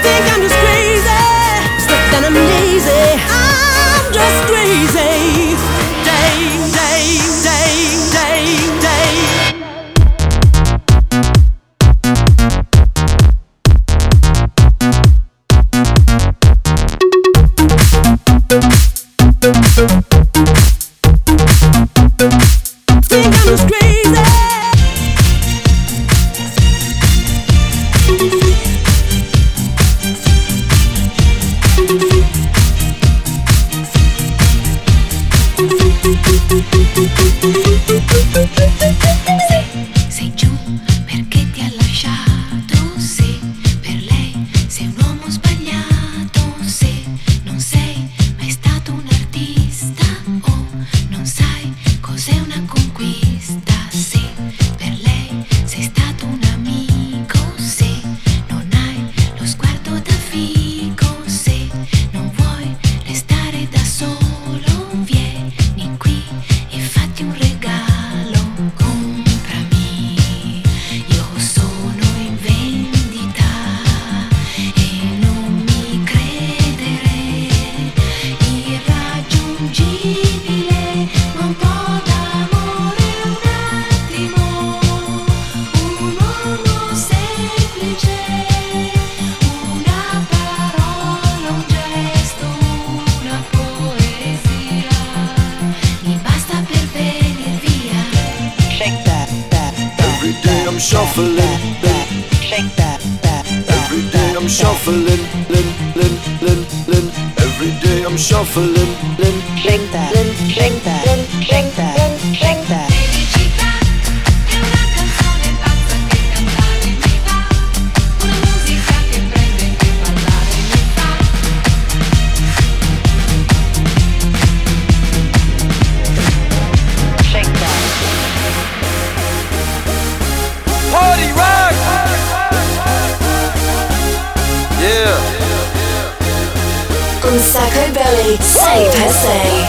think 0.05 0.25
I'm 0.33 0.41
just 0.41 0.57
crazy. 0.65 1.21
Not 1.89 2.03
that 2.13 2.23
I'm 2.29 2.37
lazy, 2.37 3.05
I'm 3.29 4.07
just 4.13 4.41
crazy. 4.49 5.57
Day, 6.05 6.57
day, 6.73 6.80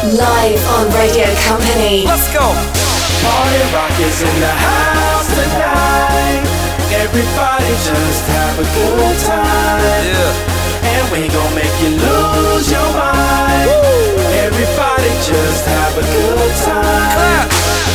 live 0.10 0.58
on 0.74 0.90
Radio 0.98 1.30
Company. 1.46 2.06
Let's 2.10 2.26
go! 2.34 2.42
Party 3.22 3.62
rock 3.70 3.94
is 4.02 4.22
in 4.22 4.36
the 4.42 4.50
house 4.50 5.30
tonight. 5.30 6.42
Everybody 6.90 7.70
just 7.86 8.26
have 8.34 8.58
a 8.58 8.66
good 8.66 9.18
time. 9.22 10.02
Yeah. 10.02 10.90
And 10.90 11.06
we 11.14 11.30
gon' 11.30 11.54
make 11.54 11.76
you 11.86 11.94
lose 12.02 12.66
your 12.72 12.90
mind. 12.98 13.70
Everybody 14.42 15.12
just 15.22 15.66
have 15.70 15.94
a 15.94 16.02
good 16.02 16.54
time. 16.66 17.14
Clap. 17.14 17.48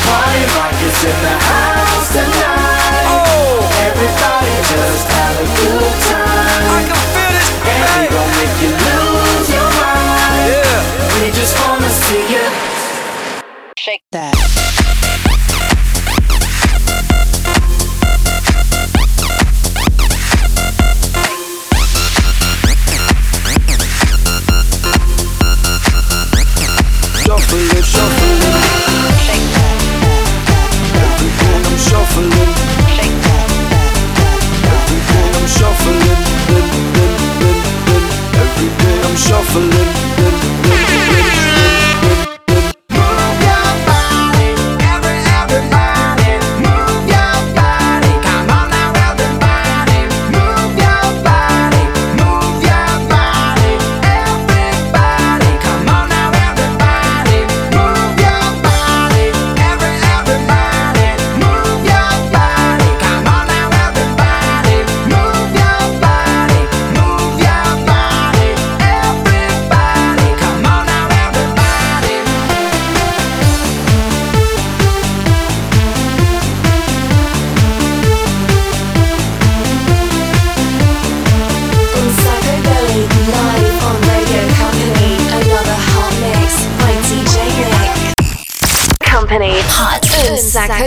Party 0.06 0.42
rock 0.54 0.78
is 0.78 0.98
in 1.10 1.18
the 1.26 1.36
house 1.42 2.08
tonight. 2.14 3.02
Oh. 3.18 3.66
Everybody 3.82 4.54
just 4.62 5.06
have 5.10 5.36
a 5.42 5.46
good 5.58 5.94
time. 6.06 6.70
I 6.70 6.80
can 6.86 7.02
feel 7.18 7.34
this. 7.34 7.50
And 7.66 7.82
we 7.98 8.04
gon' 8.14 8.30
make 8.38 8.56
you 8.62 8.85
Shake 13.86 14.02
that. 14.10 14.65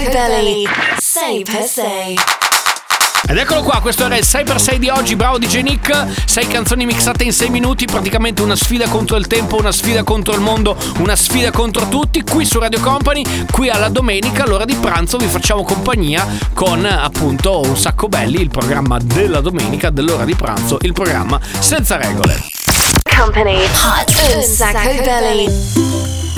Belly. 0.07 0.65
Save 0.97 1.43
Her 1.51 1.67
Say. 1.67 2.15
Ed 3.27 3.37
eccolo 3.37 3.61
qua, 3.61 3.79
questo 3.81 4.05
era 4.05 4.15
il 4.17 4.23
6x6 4.25 4.75
di 4.77 4.89
oggi, 4.89 5.15
bravo 5.15 5.37
DJ 5.37 5.59
Nick, 5.59 6.23
6 6.25 6.47
canzoni 6.47 6.85
mixate 6.85 7.25
in 7.25 7.33
6 7.33 7.49
minuti, 7.49 7.85
praticamente 7.85 8.41
una 8.41 8.55
sfida 8.55 8.87
contro 8.87 9.17
il 9.17 9.27
tempo, 9.27 9.57
una 9.57 9.71
sfida 9.71 10.03
contro 10.03 10.33
il 10.33 10.39
mondo, 10.39 10.75
una 10.97 11.15
sfida 11.15 11.51
contro 11.51 11.87
tutti, 11.89 12.23
qui 12.23 12.45
su 12.45 12.57
Radio 12.59 12.79
Company, 12.79 13.45
qui 13.51 13.69
alla 13.69 13.89
domenica, 13.89 14.43
all'ora 14.43 14.65
di 14.65 14.75
pranzo 14.75 15.17
vi 15.17 15.27
facciamo 15.27 15.63
compagnia 15.63 16.25
con 16.53 16.85
appunto 16.85 17.59
un 17.59 17.77
sacco 17.77 18.07
belli, 18.07 18.41
il 18.41 18.49
programma 18.49 18.97
della 18.99 19.41
domenica, 19.41 19.89
dell'ora 19.89 20.23
di 20.23 20.33
pranzo, 20.33 20.77
il 20.81 20.93
programma 20.93 21.39
senza 21.59 21.97
regole. 21.97 22.41
Company, 23.15 23.63
hot 23.63 24.33
on 24.33 24.41
Sacco 24.43 25.03
Belly. 25.03 26.28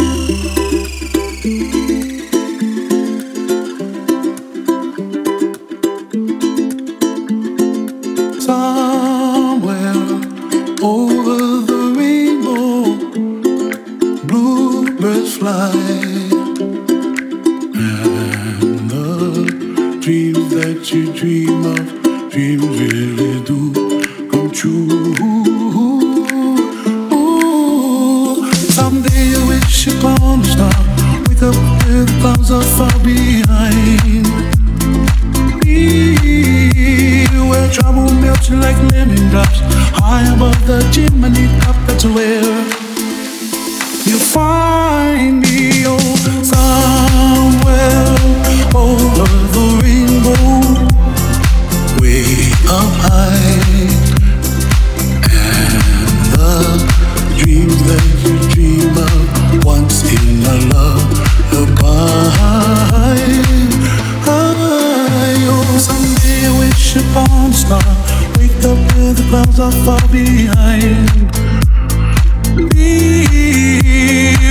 Someday 8.48 8.82
you 20.94 21.14
dream 21.14 21.66
of 21.66 22.32
dreams 22.32 22.80
really 22.80 23.42
do 23.44 23.72
come 24.30 24.50
true 24.52 24.88
Some 28.78 29.02
day 29.04 29.26
you 29.28 29.48
wish 29.48 29.88
upon 29.88 30.40
a 30.40 30.44
star, 30.44 30.74
wake 31.30 31.44
up 31.44 31.56
with 31.86 32.10
clouds 32.20 32.52
are 32.52 32.64
far 32.64 33.00
behind. 33.04 34.31
Trouble 37.72 38.12
melts 38.16 38.50
like 38.50 38.78
lemon 38.92 39.30
drops 39.30 39.60
high 39.96 40.28
above 40.34 40.60
the 40.68 40.80
chimney 40.92 41.48
top. 41.62 41.76
That's 41.88 42.06
where 42.06 42.81
wish 66.94 67.04
upon 67.04 67.54
star. 67.54 67.82
Wake 68.38 68.64
up 68.66 68.78
where 68.96 69.14
the 69.14 69.26
clouds 69.30 69.60
are 69.60 69.72
far 69.86 70.02
behind. 70.10 71.32
Be 72.72 73.26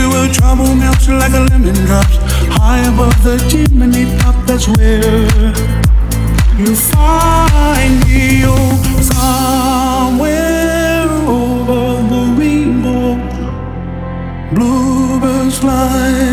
where 0.09 0.33
trouble 0.33 0.75
melts 0.75 1.09
like 1.09 1.33
a 1.33 1.41
lemon 1.51 1.75
drops 1.87 2.17
high 2.57 2.87
above 2.93 3.23
the 3.23 3.37
chimney 3.51 4.05
top. 4.19 4.35
That's 4.47 4.69
where 4.69 5.53
you 6.59 6.75
find 6.75 8.05
me. 8.07 8.45
Oh, 8.45 8.77
somewhere 9.13 11.09
over 11.29 12.03
the 12.11 12.23
rainbow, 12.39 13.17
bluebirds 14.55 15.59
fly 15.59 16.30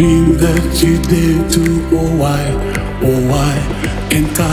dream 0.00 0.32
that 0.38 0.82
you 0.82 0.96
did 1.12 1.50
to 1.50 1.60
oh 1.92 2.16
why 2.16 2.42
oh 3.02 3.20
why 3.28 3.52
can't 4.08 4.40
I 4.40 4.46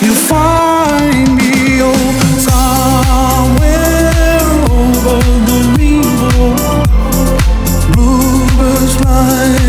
you 0.00 0.14
find 0.30 1.34
me 1.34 1.82
oh 1.82 2.12
somewhere 2.48 3.66
over 4.78 5.18
the 5.48 5.58
rainbow 5.74 6.54
bluebirds 7.90 8.94
fly 9.00 9.63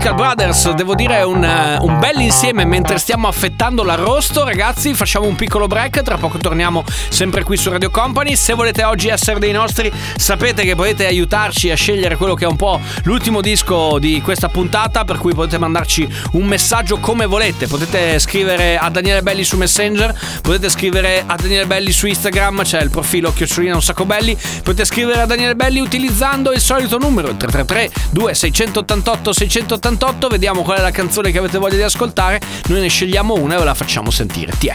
Chemical 0.00 0.14
Brothers, 0.14 0.70
devo 0.70 0.94
dire 0.94 1.22
un, 1.24 1.44
eh, 1.44 1.76
un 1.78 1.98
bel 1.98 2.18
insieme 2.20 2.64
mentre 2.64 2.96
stiamo 2.96 3.28
affettando 3.28 3.82
l'arrosto. 3.82 4.44
Ragazzi, 4.44 4.94
facciamo 4.94 5.26
un 5.26 5.34
piccolo 5.34 5.66
break, 5.66 6.00
tra 6.00 6.16
poco 6.16 6.38
torniamo 6.38 6.84
sempre 7.10 7.42
qui 7.42 7.58
su 7.58 7.68
Radio 7.68 7.90
Company. 7.90 8.34
Se 8.34 8.54
volete 8.54 8.82
oggi 8.82 9.08
essere 9.08 9.38
dei 9.38 9.52
nostri, 9.52 9.92
sapete 10.16 10.62
che 10.62 10.74
potete 10.74 11.04
aiutarci 11.04 11.70
a 11.70 11.74
scegliere 11.74 12.16
quello 12.16 12.32
che 12.32 12.46
è 12.46 12.48
un 12.48 12.56
po' 12.56 12.80
l'ultimo 13.02 13.42
disco 13.42 13.98
di 13.98 14.22
questa 14.22 14.48
puntata, 14.48 15.04
per 15.04 15.18
cui 15.18 15.34
potete 15.34 15.58
mandarci 15.58 16.08
un 16.32 16.46
messaggio 16.46 16.96
come 16.96 17.26
volete. 17.26 17.66
Potete 17.66 18.18
scrivere 18.20 18.78
a 18.78 18.88
Daniele 18.88 19.20
Belli 19.20 19.44
su 19.44 19.58
Messenger, 19.58 20.18
potete 20.40 20.70
scrivere 20.70 21.24
a 21.26 21.36
Daniele 21.36 21.66
Belli 21.66 21.92
su 21.92 22.06
Instagram, 22.06 22.62
c'è 22.62 22.80
il 22.80 22.88
profilo 22.88 23.34
chiocciolina 23.34 23.74
un 23.74 23.82
sacco 23.82 24.06
belli. 24.06 24.34
Potete 24.62 24.86
scrivere 24.86 25.20
a 25.20 25.26
Daniele 25.26 25.56
Belli 25.56 25.80
utilizzando 25.80 26.52
il 26.52 26.60
solito 26.60 26.96
numero, 26.96 27.28
il 27.28 27.36
333 27.36 27.90
2688 28.12 29.32
688. 29.34 29.88
Vediamo 30.28 30.62
qual 30.62 30.78
è 30.78 30.80
la 30.80 30.90
canzone 30.90 31.32
che 31.32 31.38
avete 31.38 31.58
voglia 31.58 31.76
di 31.76 31.82
ascoltare. 31.82 32.40
Noi 32.68 32.80
ne 32.80 32.88
scegliamo 32.88 33.34
una 33.34 33.56
e 33.56 33.58
ve 33.58 33.64
la 33.64 33.74
facciamo 33.74 34.10
sentire. 34.10 34.52
Ti 34.58 34.68
è. 34.68 34.74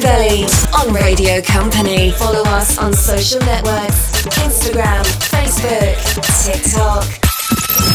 Belly 0.00 0.46
on 0.72 0.94
Radio 0.94 1.42
Company. 1.42 2.10
Follow 2.12 2.42
us 2.46 2.78
on 2.78 2.92
social 2.92 3.40
networks 3.44 4.24
Instagram, 4.38 5.04
Facebook, 5.04 6.22
TikTok. 6.44 7.04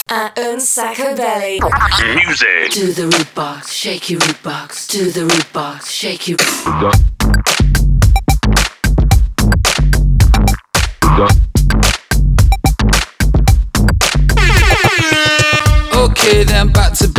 At 0.09 0.37
Unsacco 0.37 1.15
Belly. 1.15 1.59
Music. 2.25 2.71
To 2.71 2.93
the 2.93 3.03
root 3.03 3.33
box, 3.33 3.71
shake 3.73 4.09
your 4.09 4.19
root 4.19 4.41
box. 4.43 4.87
To 4.87 5.09
the 5.11 5.21
root 5.21 5.47
box, 5.53 5.89
shake 5.89 6.27
your. 6.27 6.37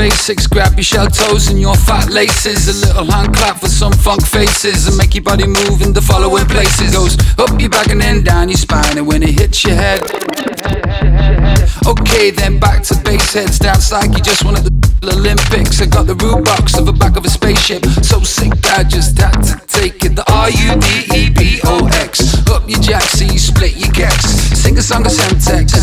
Basics. 0.03 0.49
Grab 0.49 0.75
your 0.75 0.83
shell 0.83 1.07
toes 1.07 1.49
and 1.49 1.61
your 1.61 1.77
fat 1.77 2.11
laces. 2.11 2.67
A 2.67 2.87
little 2.87 3.05
hand 3.05 3.37
clap 3.37 3.61
for 3.61 3.69
some 3.69 3.93
funk 3.93 4.27
faces 4.27 4.89
and 4.89 4.97
make 4.97 5.15
your 5.15 5.23
body 5.23 5.47
move 5.47 5.81
in 5.81 5.93
the 5.93 6.01
following 6.01 6.47
places. 6.47 6.93
Goes 6.93 7.17
up 7.39 7.61
your 7.61 7.71
back 7.71 7.87
and 7.87 8.01
then 8.01 8.25
down 8.25 8.49
your 8.49 8.59
spine, 8.59 8.99
and 8.99 9.07
when 9.07 9.23
it 9.23 9.39
hits 9.39 9.65
your 9.65 9.77
head. 9.77 11.42
Okay, 11.87 12.31
then 12.31 12.59
back 12.59 12.83
to 12.85 12.95
base 13.05 13.33
heads. 13.33 13.59
Dance 13.59 13.93
like 13.93 14.13
you 14.17 14.23
just 14.23 14.45
won 14.45 14.57
at 14.57 14.65
the 14.65 14.73
Olympics. 15.03 15.81
I 15.81 15.87
got 15.87 16.07
the 16.07 16.15
root 16.15 16.45
box 16.45 16.79
of 16.79 16.87
the 16.87 16.93
back 16.93 17.17
of 17.17 17.25
a 17.25 17.31
spaceship. 17.31 17.85
So 18.03 18.21
sick, 18.21 18.53
I 18.71 18.85
just 18.85 19.19
had 19.19 19.35
to 19.43 19.55
take 19.67 20.05
it. 20.05 20.15
The 20.15 20.25
R 20.31 20.51
U 20.51 20.71
D 20.79 20.87
E 21.15 21.31
B 21.31 21.61
O 21.65 21.87
X. 22.03 22.21
Up 22.51 22.69
your 22.69 22.81
jack, 22.81 23.03
so 23.03 23.25
you 23.25 23.39
split 23.39 23.77
your 23.77 23.91
gex. 23.93 24.25
Sing 24.55 24.79
a 24.79 24.83
song 24.83 25.05
of 25.07 25.13
Semtex. 25.13 25.75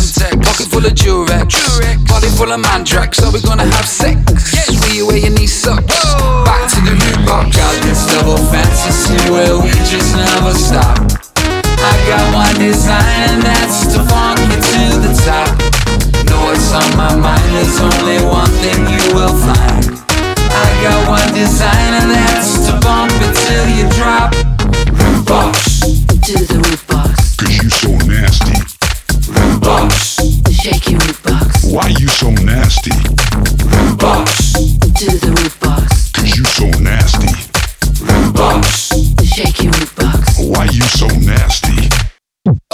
Pocket 0.43 0.67
full 0.67 0.86
of 0.86 0.93
Durex. 0.93 1.51
Body 2.07 2.30
full 2.38 2.51
of 2.51 2.61
Mandrax. 2.61 3.15
So 3.15 3.32
we're 3.32 3.41
gonna 3.41 3.67
have 3.67 3.88
sex. 3.88 4.19
Where 4.80 4.93
you 4.93 5.07
wear 5.07 5.17
your 5.17 5.32
knee 5.32 5.47
socks. 5.47 5.86
Back 6.47 6.69
to 6.71 6.80
the 6.88 6.95
root 6.95 7.25
box. 7.25 7.55
Got 7.55 7.75
this 7.84 8.07
double 8.07 8.38
fantasy 8.51 9.19
where 9.32 9.59
we 9.59 9.71
just 9.88 10.15
never 10.15 10.53
stop. 10.53 10.95
I 11.82 11.95
got 12.07 12.34
one 12.36 12.59
design 12.59 13.39
and 13.39 13.43
that's 13.43 13.88
there's 17.70 17.82
only 17.82 18.17
one 18.26 18.49
thing 18.61 18.82
you 18.89 19.13
will 19.13 19.36
find. 19.45 19.86
I 20.09 20.67
got 20.82 21.07
one 21.07 21.34
design 21.34 21.93
and 22.01 22.09
that's 22.09 22.65
to 22.65 22.74
bump 22.82 23.11
it 23.13 23.34
till 23.45 23.67
you 23.78 23.86
drop. 23.93 24.34
Root 24.97 25.26
box. 25.28 25.80
To 26.26 26.34
the 26.45 26.57
root 26.65 26.88
box, 26.88 27.36
Cause 27.38 27.57
you 27.61 27.70
so 27.70 27.91
nasty. 28.07 28.57
Root 29.32 29.61
box. 29.61 30.17
shake 30.51 30.89
your 30.89 30.99
root 30.99 31.22
box. 31.24 31.65
Why 31.65 31.88
you 31.99 32.07
so 32.07 32.30
nasty? 32.32 32.91
Root 33.70 33.99
box. 33.99 34.53
To 34.53 35.05
the 35.05 35.32
root 35.38 35.59
box, 35.59 36.11
Cause 36.11 36.38
you 36.38 36.45
so 36.45 36.65
nasty. 36.82 37.30
Root 38.01 38.34
box. 38.34 38.89
shake 39.26 39.63
your 39.63 39.74
root 39.74 39.95
box. 39.95 40.39
Why 40.39 40.65
you 40.65 40.82
so 40.82 41.07
nasty? 41.07 41.28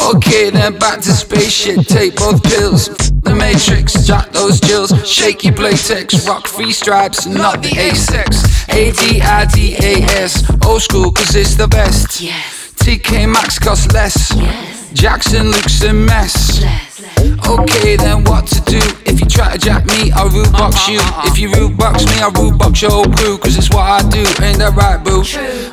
Okay, 0.05 0.51
then 0.51 0.77
back 0.77 1.01
to 1.01 1.11
spaceship. 1.11 1.87
Take 1.87 2.15
both 2.17 2.43
pills. 2.43 2.89
The 3.23 3.33
Matrix, 3.33 4.05
jack 4.05 4.31
those 4.31 4.59
jills. 4.59 4.91
Shaky 5.07 5.49
playtex, 5.49 6.27
rock 6.27 6.45
free 6.45 6.71
stripes, 6.71 7.25
not 7.25 7.63
the 7.63 7.69
A-sex. 7.69 8.67
A-D-I-D-A-S. 8.69 10.43
Old 10.65 10.81
school, 10.81 11.11
cause 11.11 11.35
it's 11.35 11.55
the 11.55 11.67
best. 11.67 12.21
Yes. 12.21 12.73
TK 12.75 13.27
Maxx 13.27 13.57
costs 13.57 13.91
less. 13.93 14.31
Yes. 14.35 14.91
Jackson 14.93 15.49
looks 15.49 15.81
a 15.81 15.91
mess. 15.91 16.61
Less. 16.61 17.01
Okay, 17.49 17.95
then 17.95 18.23
what 18.25 18.45
to 18.47 18.61
do? 18.61 18.79
If 19.15 19.21
you 19.21 19.27
try 19.31 19.55
to 19.55 19.57
jack 19.57 19.87
me, 19.87 20.11
I'll 20.11 20.27
root 20.27 20.51
box 20.51 20.75
uh-huh, 20.75 20.91
you. 20.91 20.99
Uh-huh. 20.99 21.31
If 21.31 21.39
you 21.39 21.47
root 21.55 21.79
box 21.79 22.03
me, 22.03 22.19
I'll 22.19 22.35
root 22.35 22.59
box 22.59 22.83
your 22.83 22.91
whole 22.91 23.07
crew. 23.07 23.39
Cause 23.39 23.55
it's 23.55 23.71
what 23.71 23.87
I 23.87 24.03
do, 24.11 24.27
ain't 24.43 24.59
that 24.59 24.75
right, 24.75 24.99
boo? 24.99 25.23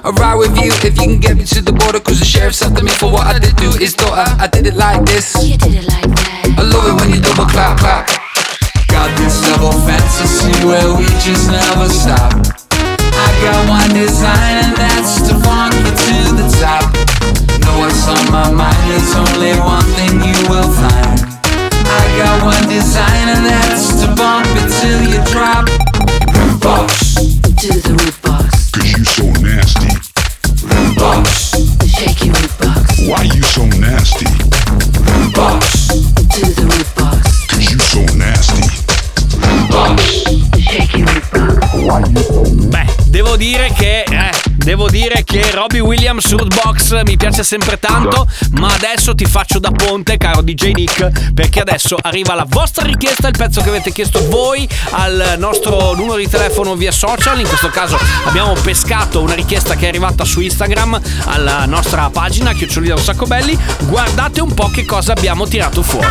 I'll 0.07 0.15
ride 0.15 0.39
with 0.39 0.55
you 0.63 0.71
if 0.71 0.95
you 0.95 0.95
can 0.95 1.19
get 1.19 1.35
me 1.35 1.43
to 1.51 1.59
the 1.59 1.75
border. 1.75 1.99
Cause 1.99 2.23
the 2.23 2.25
sheriff's 2.25 2.63
after 2.63 2.87
me 2.87 2.95
for 2.95 3.11
what 3.11 3.27
I 3.27 3.43
did 3.43 3.59
do. 3.59 3.75
His 3.75 3.99
daughter, 3.99 4.23
I 4.39 4.47
did 4.47 4.71
it 4.71 4.79
like 4.79 5.03
this. 5.11 5.35
You 5.43 5.59
did 5.59 5.75
it 5.75 5.91
like 5.91 6.07
that. 6.07 6.55
I 6.55 6.63
love 6.63 6.87
it 6.87 6.95
when 7.03 7.11
you 7.11 7.19
double 7.19 7.51
clap, 7.51 7.83
clap. 7.83 8.07
Got 8.87 9.11
this 9.19 9.35
double 9.43 9.75
fantasy 9.91 10.55
where 10.63 10.95
we 10.95 11.11
just 11.19 11.51
never 11.51 11.91
stop. 11.91 12.39
I 12.79 13.27
got 13.43 13.59
one 13.67 13.91
design 13.91 14.71
and 14.71 14.75
that's 14.79 15.19
to 15.27 15.35
funk 15.43 15.75
you 15.83 15.91
to 15.91 16.17
the 16.39 16.47
top. 16.63 16.95
Know 17.67 17.75
what's 17.83 18.07
on 18.07 18.23
my 18.31 18.55
mind, 18.55 18.83
there's 18.87 19.11
only 19.19 19.59
one 19.59 19.83
thing 19.99 20.31
you 20.31 20.39
will 20.47 20.71
find. 20.79 21.32
I 21.95 22.17
got 22.17 22.43
one 22.45 22.69
design 22.69 23.29
and 23.29 23.45
that's 23.45 24.01
to 24.01 24.07
bump 24.17 24.47
it 24.61 24.69
till 24.81 25.03
you 25.13 25.21
drop. 25.31 25.69
Roof 26.33 26.61
box. 26.61 27.15
do 27.61 27.69
the 27.69 27.93
roof 28.01 28.17
box. 28.23 28.71
Cause 28.73 28.91
you 28.97 29.05
so 29.05 29.25
nasty. 29.45 29.93
Roof 30.65 30.97
box. 30.97 31.53
shake 31.87 32.25
your 32.25 32.35
roof 32.35 32.59
box. 32.59 33.01
Why 33.09 33.23
you 33.23 33.43
so 33.43 33.65
nasty? 33.79 34.27
Roof 35.05 35.35
box. 35.35 35.89
do 36.33 36.43
the 36.57 36.65
roof 36.73 36.95
box. 36.97 37.47
Cause 37.51 37.71
you 37.71 37.79
so 37.79 38.01
nasty. 38.17 38.65
Roof 39.45 39.69
box. 39.71 40.25
The 40.53 40.61
shaky 40.61 41.03
roof 41.03 41.31
box. 41.31 41.75
Why 41.75 42.01
you 42.09 42.23
so 42.25 42.43
nasty? 42.43 42.69
Beh, 42.69 42.87
devo 43.11 43.37
dire 43.37 43.71
che... 43.77 44.05
Eh, 44.05 44.32
devo 44.63 44.89
dire 44.89 45.25
che 45.25 45.51
Robbie 45.51 45.81
Williams 45.81 46.31
Rootbox 46.31 47.03
mi 47.05 47.17
piace 47.17 47.43
sempre 47.43 47.79
tanto, 47.79 48.27
ma 48.53 48.73
adesso 48.73 49.15
ti 49.15 49.25
faccio 49.25 49.59
da 49.59 49.71
ponte, 49.71 50.17
caro 50.17 50.43
DJ 50.43 50.73
Nick, 50.73 51.33
perché 51.33 51.61
adesso 51.61 51.97
arriva 52.01 52.35
la 52.35 52.47
vostra 52.47 52.85
richiesta, 52.85 53.29
il 53.29 53.37
pezzo 53.37 53.61
che 53.61 53.69
avete 53.69 53.93
chiesto 53.93 54.29
voi 54.29 54.69
al 54.91 55.35
nostro 55.39 55.95
numero 55.95 56.17
di 56.17 56.29
telefono 56.29 56.75
via 56.75 56.93
social. 56.93 57.39
In 57.41 57.49
questo 57.49 57.69
caso 57.69 57.99
abbiamo 58.25 58.53
pescato 58.55 59.21
una 59.21 59.35
richiesta 59.35 59.75
che 59.75 59.87
è 59.87 59.89
arrivata 59.89 60.25
su 60.25 60.41
Instagram 60.41 61.01
alla 61.27 61.67
nostra 61.67 62.09
pagina 62.11 62.53
Chiocciolina 62.53 62.95
un 62.95 63.03
sacco 63.03 63.27
belli. 63.27 63.59
Guardate 63.83 64.41
un 64.41 64.55
po' 64.55 64.71
che 64.71 64.85
cosa 64.85 65.13
abbiamo 65.13 65.47
tirato 65.47 65.83
fuori. 65.83 66.07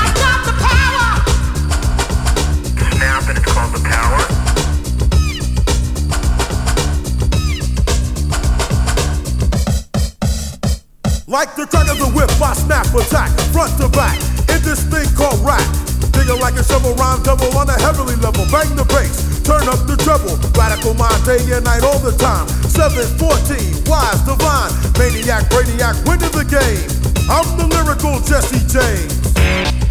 Like 11.32 11.56
the 11.56 11.64
crack 11.64 11.88
of 11.88 11.96
the 11.96 12.12
whip, 12.12 12.28
I 12.44 12.52
snap 12.52 12.92
attack, 12.92 13.32
front 13.56 13.72
to 13.80 13.88
back, 13.88 14.20
in 14.52 14.60
this 14.68 14.84
thing 14.84 15.08
called 15.16 15.40
rap. 15.48 15.64
Digging 16.12 16.36
like 16.44 16.60
a 16.60 16.64
shovel, 16.68 16.92
rhyme 17.00 17.24
double 17.24 17.48
on 17.56 17.72
a 17.72 17.80
heavenly 17.80 18.20
level. 18.20 18.44
Bang 18.52 18.68
the 18.76 18.84
bass, 18.84 19.40
turn 19.40 19.64
up 19.72 19.80
the 19.88 19.96
treble. 19.96 20.36
Radical 20.52 20.92
mind, 20.94 21.24
day 21.24 21.40
and 21.56 21.64
night, 21.64 21.88
all 21.88 22.04
the 22.04 22.12
time. 22.20 22.52
714, 22.68 23.80
wise, 23.88 24.20
divine, 24.28 24.76
maniac, 25.00 25.48
brainiac, 25.48 25.96
winning 26.04 26.36
the 26.36 26.44
game. 26.44 26.84
I'm 27.32 27.48
the 27.56 27.64
lyrical 27.80 28.20
Jesse 28.28 28.60
James. 28.68 29.91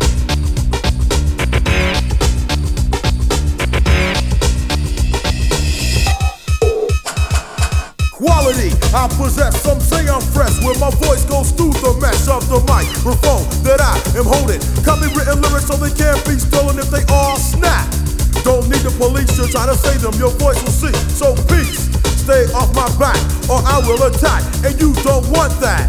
I 8.50 9.06
possess. 9.16 9.62
Some 9.62 9.78
say 9.78 10.08
I'm 10.08 10.20
fresh, 10.20 10.58
where 10.64 10.74
my 10.80 10.90
voice 10.90 11.24
goes 11.24 11.52
through 11.52 11.70
the 11.74 11.94
mesh 12.02 12.26
of 12.26 12.42
the 12.48 12.58
microphone 12.66 13.46
that 13.62 13.78
I 13.80 13.94
am 14.18 14.26
holding. 14.26 14.58
Copywritten 14.82 15.40
lyrics 15.40 15.66
so 15.66 15.76
they 15.76 15.94
can't 15.94 16.18
be 16.26 16.34
stolen 16.34 16.76
if 16.78 16.90
they 16.90 17.04
all 17.14 17.36
snap. 17.36 17.86
Don't 18.42 18.68
need 18.68 18.82
the 18.82 18.90
police 18.98 19.36
to 19.36 19.46
try 19.46 19.66
to 19.66 19.74
say 19.74 19.96
them, 19.98 20.14
your 20.18 20.30
voice 20.30 20.60
will 20.64 20.74
see. 20.74 20.92
So 21.14 21.34
peace, 21.46 21.86
stay 22.18 22.50
off 22.50 22.74
my 22.74 22.90
back, 22.98 23.18
or 23.48 23.62
I 23.62 23.78
will 23.86 24.02
attack, 24.02 24.42
and 24.66 24.74
you 24.80 24.94
don't 25.04 25.30
want 25.30 25.54
that. 25.60 25.86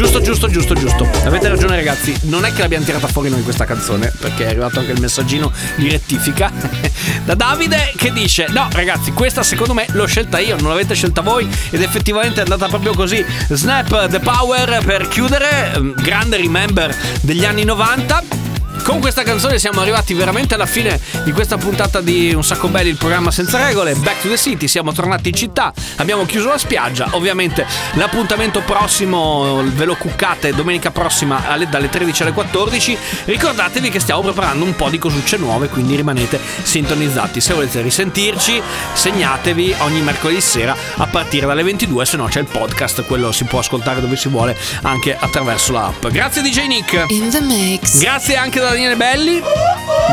Giusto, 0.00 0.22
giusto, 0.22 0.48
giusto, 0.48 0.72
giusto. 0.72 1.06
Avete 1.26 1.46
ragione, 1.46 1.76
ragazzi. 1.76 2.16
Non 2.22 2.46
è 2.46 2.52
che 2.54 2.62
l'abbiamo 2.62 2.86
tirata 2.86 3.06
fuori 3.06 3.28
noi 3.28 3.42
questa 3.42 3.66
canzone, 3.66 4.10
perché 4.18 4.46
è 4.46 4.48
arrivato 4.48 4.78
anche 4.78 4.92
il 4.92 4.98
messaggino 4.98 5.52
di 5.76 5.90
rettifica 5.90 6.50
da 7.22 7.34
Davide 7.34 7.92
che 7.94 8.10
dice: 8.10 8.46
No, 8.48 8.66
ragazzi, 8.72 9.12
questa 9.12 9.42
secondo 9.42 9.74
me 9.74 9.84
l'ho 9.90 10.06
scelta 10.06 10.38
io, 10.38 10.56
non 10.58 10.70
l'avete 10.70 10.94
scelta 10.94 11.20
voi. 11.20 11.46
Ed 11.68 11.82
effettivamente 11.82 12.38
è 12.40 12.44
andata 12.44 12.66
proprio 12.68 12.94
così. 12.94 13.22
Snap 13.50 14.08
the 14.08 14.20
power 14.20 14.82
per 14.82 15.06
chiudere. 15.06 15.78
mm, 15.78 15.92
Grande 15.96 16.38
remember 16.38 16.96
degli 17.20 17.44
anni 17.44 17.64
90. 17.64 18.49
Con 18.82 18.98
questa 18.98 19.22
canzone 19.22 19.58
siamo 19.58 19.80
arrivati 19.80 20.14
veramente 20.14 20.54
alla 20.54 20.66
fine 20.66 20.98
di 21.22 21.30
questa 21.32 21.56
puntata 21.56 22.00
di 22.00 22.32
Un 22.34 22.42
sacco 22.42 22.68
belli, 22.68 22.88
il 22.88 22.96
programma 22.96 23.30
senza 23.30 23.64
regole. 23.64 23.94
Back 23.94 24.22
to 24.22 24.28
the 24.28 24.36
city, 24.36 24.66
siamo 24.66 24.92
tornati 24.92 25.28
in 25.28 25.34
città, 25.34 25.72
abbiamo 25.96 26.26
chiuso 26.26 26.48
la 26.48 26.58
spiaggia. 26.58 27.08
Ovviamente 27.12 27.64
l'appuntamento 27.94 28.62
prossimo 28.62 29.62
ve 29.64 29.84
lo 29.84 29.94
cuccate 29.94 30.52
domenica 30.54 30.90
prossima 30.90 31.48
alle- 31.48 31.68
dalle 31.68 31.88
13 31.88 32.22
alle 32.22 32.32
14. 32.32 32.96
Ricordatevi 33.26 33.90
che 33.90 34.00
stiamo 34.00 34.22
preparando 34.22 34.64
un 34.64 34.74
po' 34.74 34.88
di 34.88 34.98
cosucce 34.98 35.36
nuove, 35.36 35.68
quindi 35.68 35.94
rimanete 35.94 36.40
sintonizzati. 36.62 37.40
Se 37.40 37.54
volete 37.54 37.82
risentirci, 37.82 38.60
segnatevi 38.92 39.74
ogni 39.80 40.00
mercoledì 40.00 40.40
sera 40.40 40.74
a 40.96 41.06
partire 41.06 41.46
dalle 41.46 41.62
22, 41.62 42.04
se 42.06 42.16
no 42.16 42.24
c'è 42.26 42.40
il 42.40 42.46
podcast, 42.46 43.04
quello 43.04 43.30
si 43.30 43.44
può 43.44 43.60
ascoltare 43.60 44.00
dove 44.00 44.16
si 44.16 44.28
vuole 44.28 44.56
anche 44.82 45.16
attraverso 45.16 45.72
l'app. 45.72 46.06
Grazie 46.08 46.42
DJ 46.42 46.66
Nick. 46.66 47.04
In 47.08 47.30
the 47.30 47.40
mix. 47.40 47.98
Grazie 47.98 48.36
anche 48.36 48.58
da 48.58 48.69
Daniele 48.70 48.94
Belli. 48.94 49.42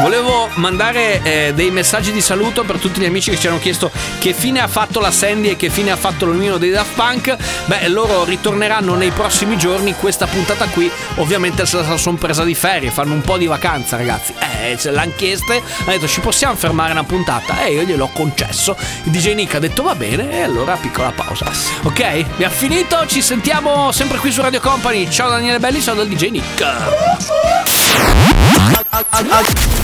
Volevo 0.01 0.49
mandare 0.55 1.22
eh, 1.22 1.53
dei 1.53 1.70
messaggi 1.70 2.12
di 2.12 2.22
saluto 2.22 2.64
per 2.64 2.78
tutti 2.78 2.99
gli 2.99 3.05
amici 3.05 3.30
che 3.30 3.38
ci 3.38 3.47
hanno 3.47 3.60
chiesto 3.60 3.91
che 4.18 4.34
fine 4.34 4.60
ha 4.60 4.68
fatto 4.68 4.99
la 4.99 5.12
Sandy 5.12 5.49
e 5.49 5.55
che 5.55 5.70
fine 5.70 5.91
ha 5.91 5.95
fatto 5.95 6.26
l'omino 6.26 6.58
dei 6.58 6.72
Daft 6.72 6.95
Punk. 6.95 7.36
Beh, 7.66 7.88
loro 7.89 8.24
ritorneranno 8.24 8.95
nei 8.95 9.12
prossimi 9.12 9.58
giorni. 9.58 9.93
Questa 9.93 10.26
puntata 10.26 10.66
qui, 10.68 10.89
ovviamente, 11.16 11.68
se 11.68 11.82
la 11.82 11.97
sono 11.97 12.18
presa 12.18 12.43
di 12.43 12.55
ferie. 12.55 12.89
Fanno 12.89 13.14
un 13.14 13.22
po' 13.22 13.38
di 13.38 13.45
vacanza, 13.45 13.95
ragazzi. 13.95 14.34
Eh, 14.39 14.76
ce 14.78 14.89
l'hanno 14.89 15.14
chieste. 15.16 15.62
Ha 15.86 15.91
detto, 15.91 16.08
ci 16.08 16.20
possiamo 16.20 16.55
fermare 16.55 16.93
una 16.93 17.03
puntata? 17.03 17.64
E 17.64 17.74
io 17.74 17.84
gliel'ho 17.84 18.10
concesso. 18.12 18.76
Il 19.03 19.12
DJ 19.12 19.34
Nick 19.36 19.53
ha 19.53 19.60
detto, 19.60 19.84
va 19.84 19.93
bene. 19.93 20.32
E 20.32 20.41
allora, 20.41 20.76
piccola 20.78 21.12
pausa. 21.12 21.45
Ok, 21.84 22.01
abbiamo 22.01 22.53
finito. 22.53 23.05
Ci 23.05 23.22
sentiamo 23.22 23.91
sempre 23.91 24.18
qui 24.18 24.32
su 24.32 24.41
Radio 24.41 24.62
Company. 24.62 25.08
Ciao 25.12 25.30
Daniele 25.30 25.60
Belli, 25.60 25.80
ciao 25.80 25.93
dal 25.93 26.08
DJ 26.08 26.30
Nick. 26.30 26.66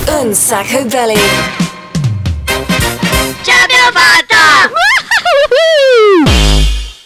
Un 0.08 0.34
sacco 0.34 0.84
belli. 0.86 1.20
Ce 3.42 3.52
l'abbiamo 3.52 3.92
fatta! 3.92 4.72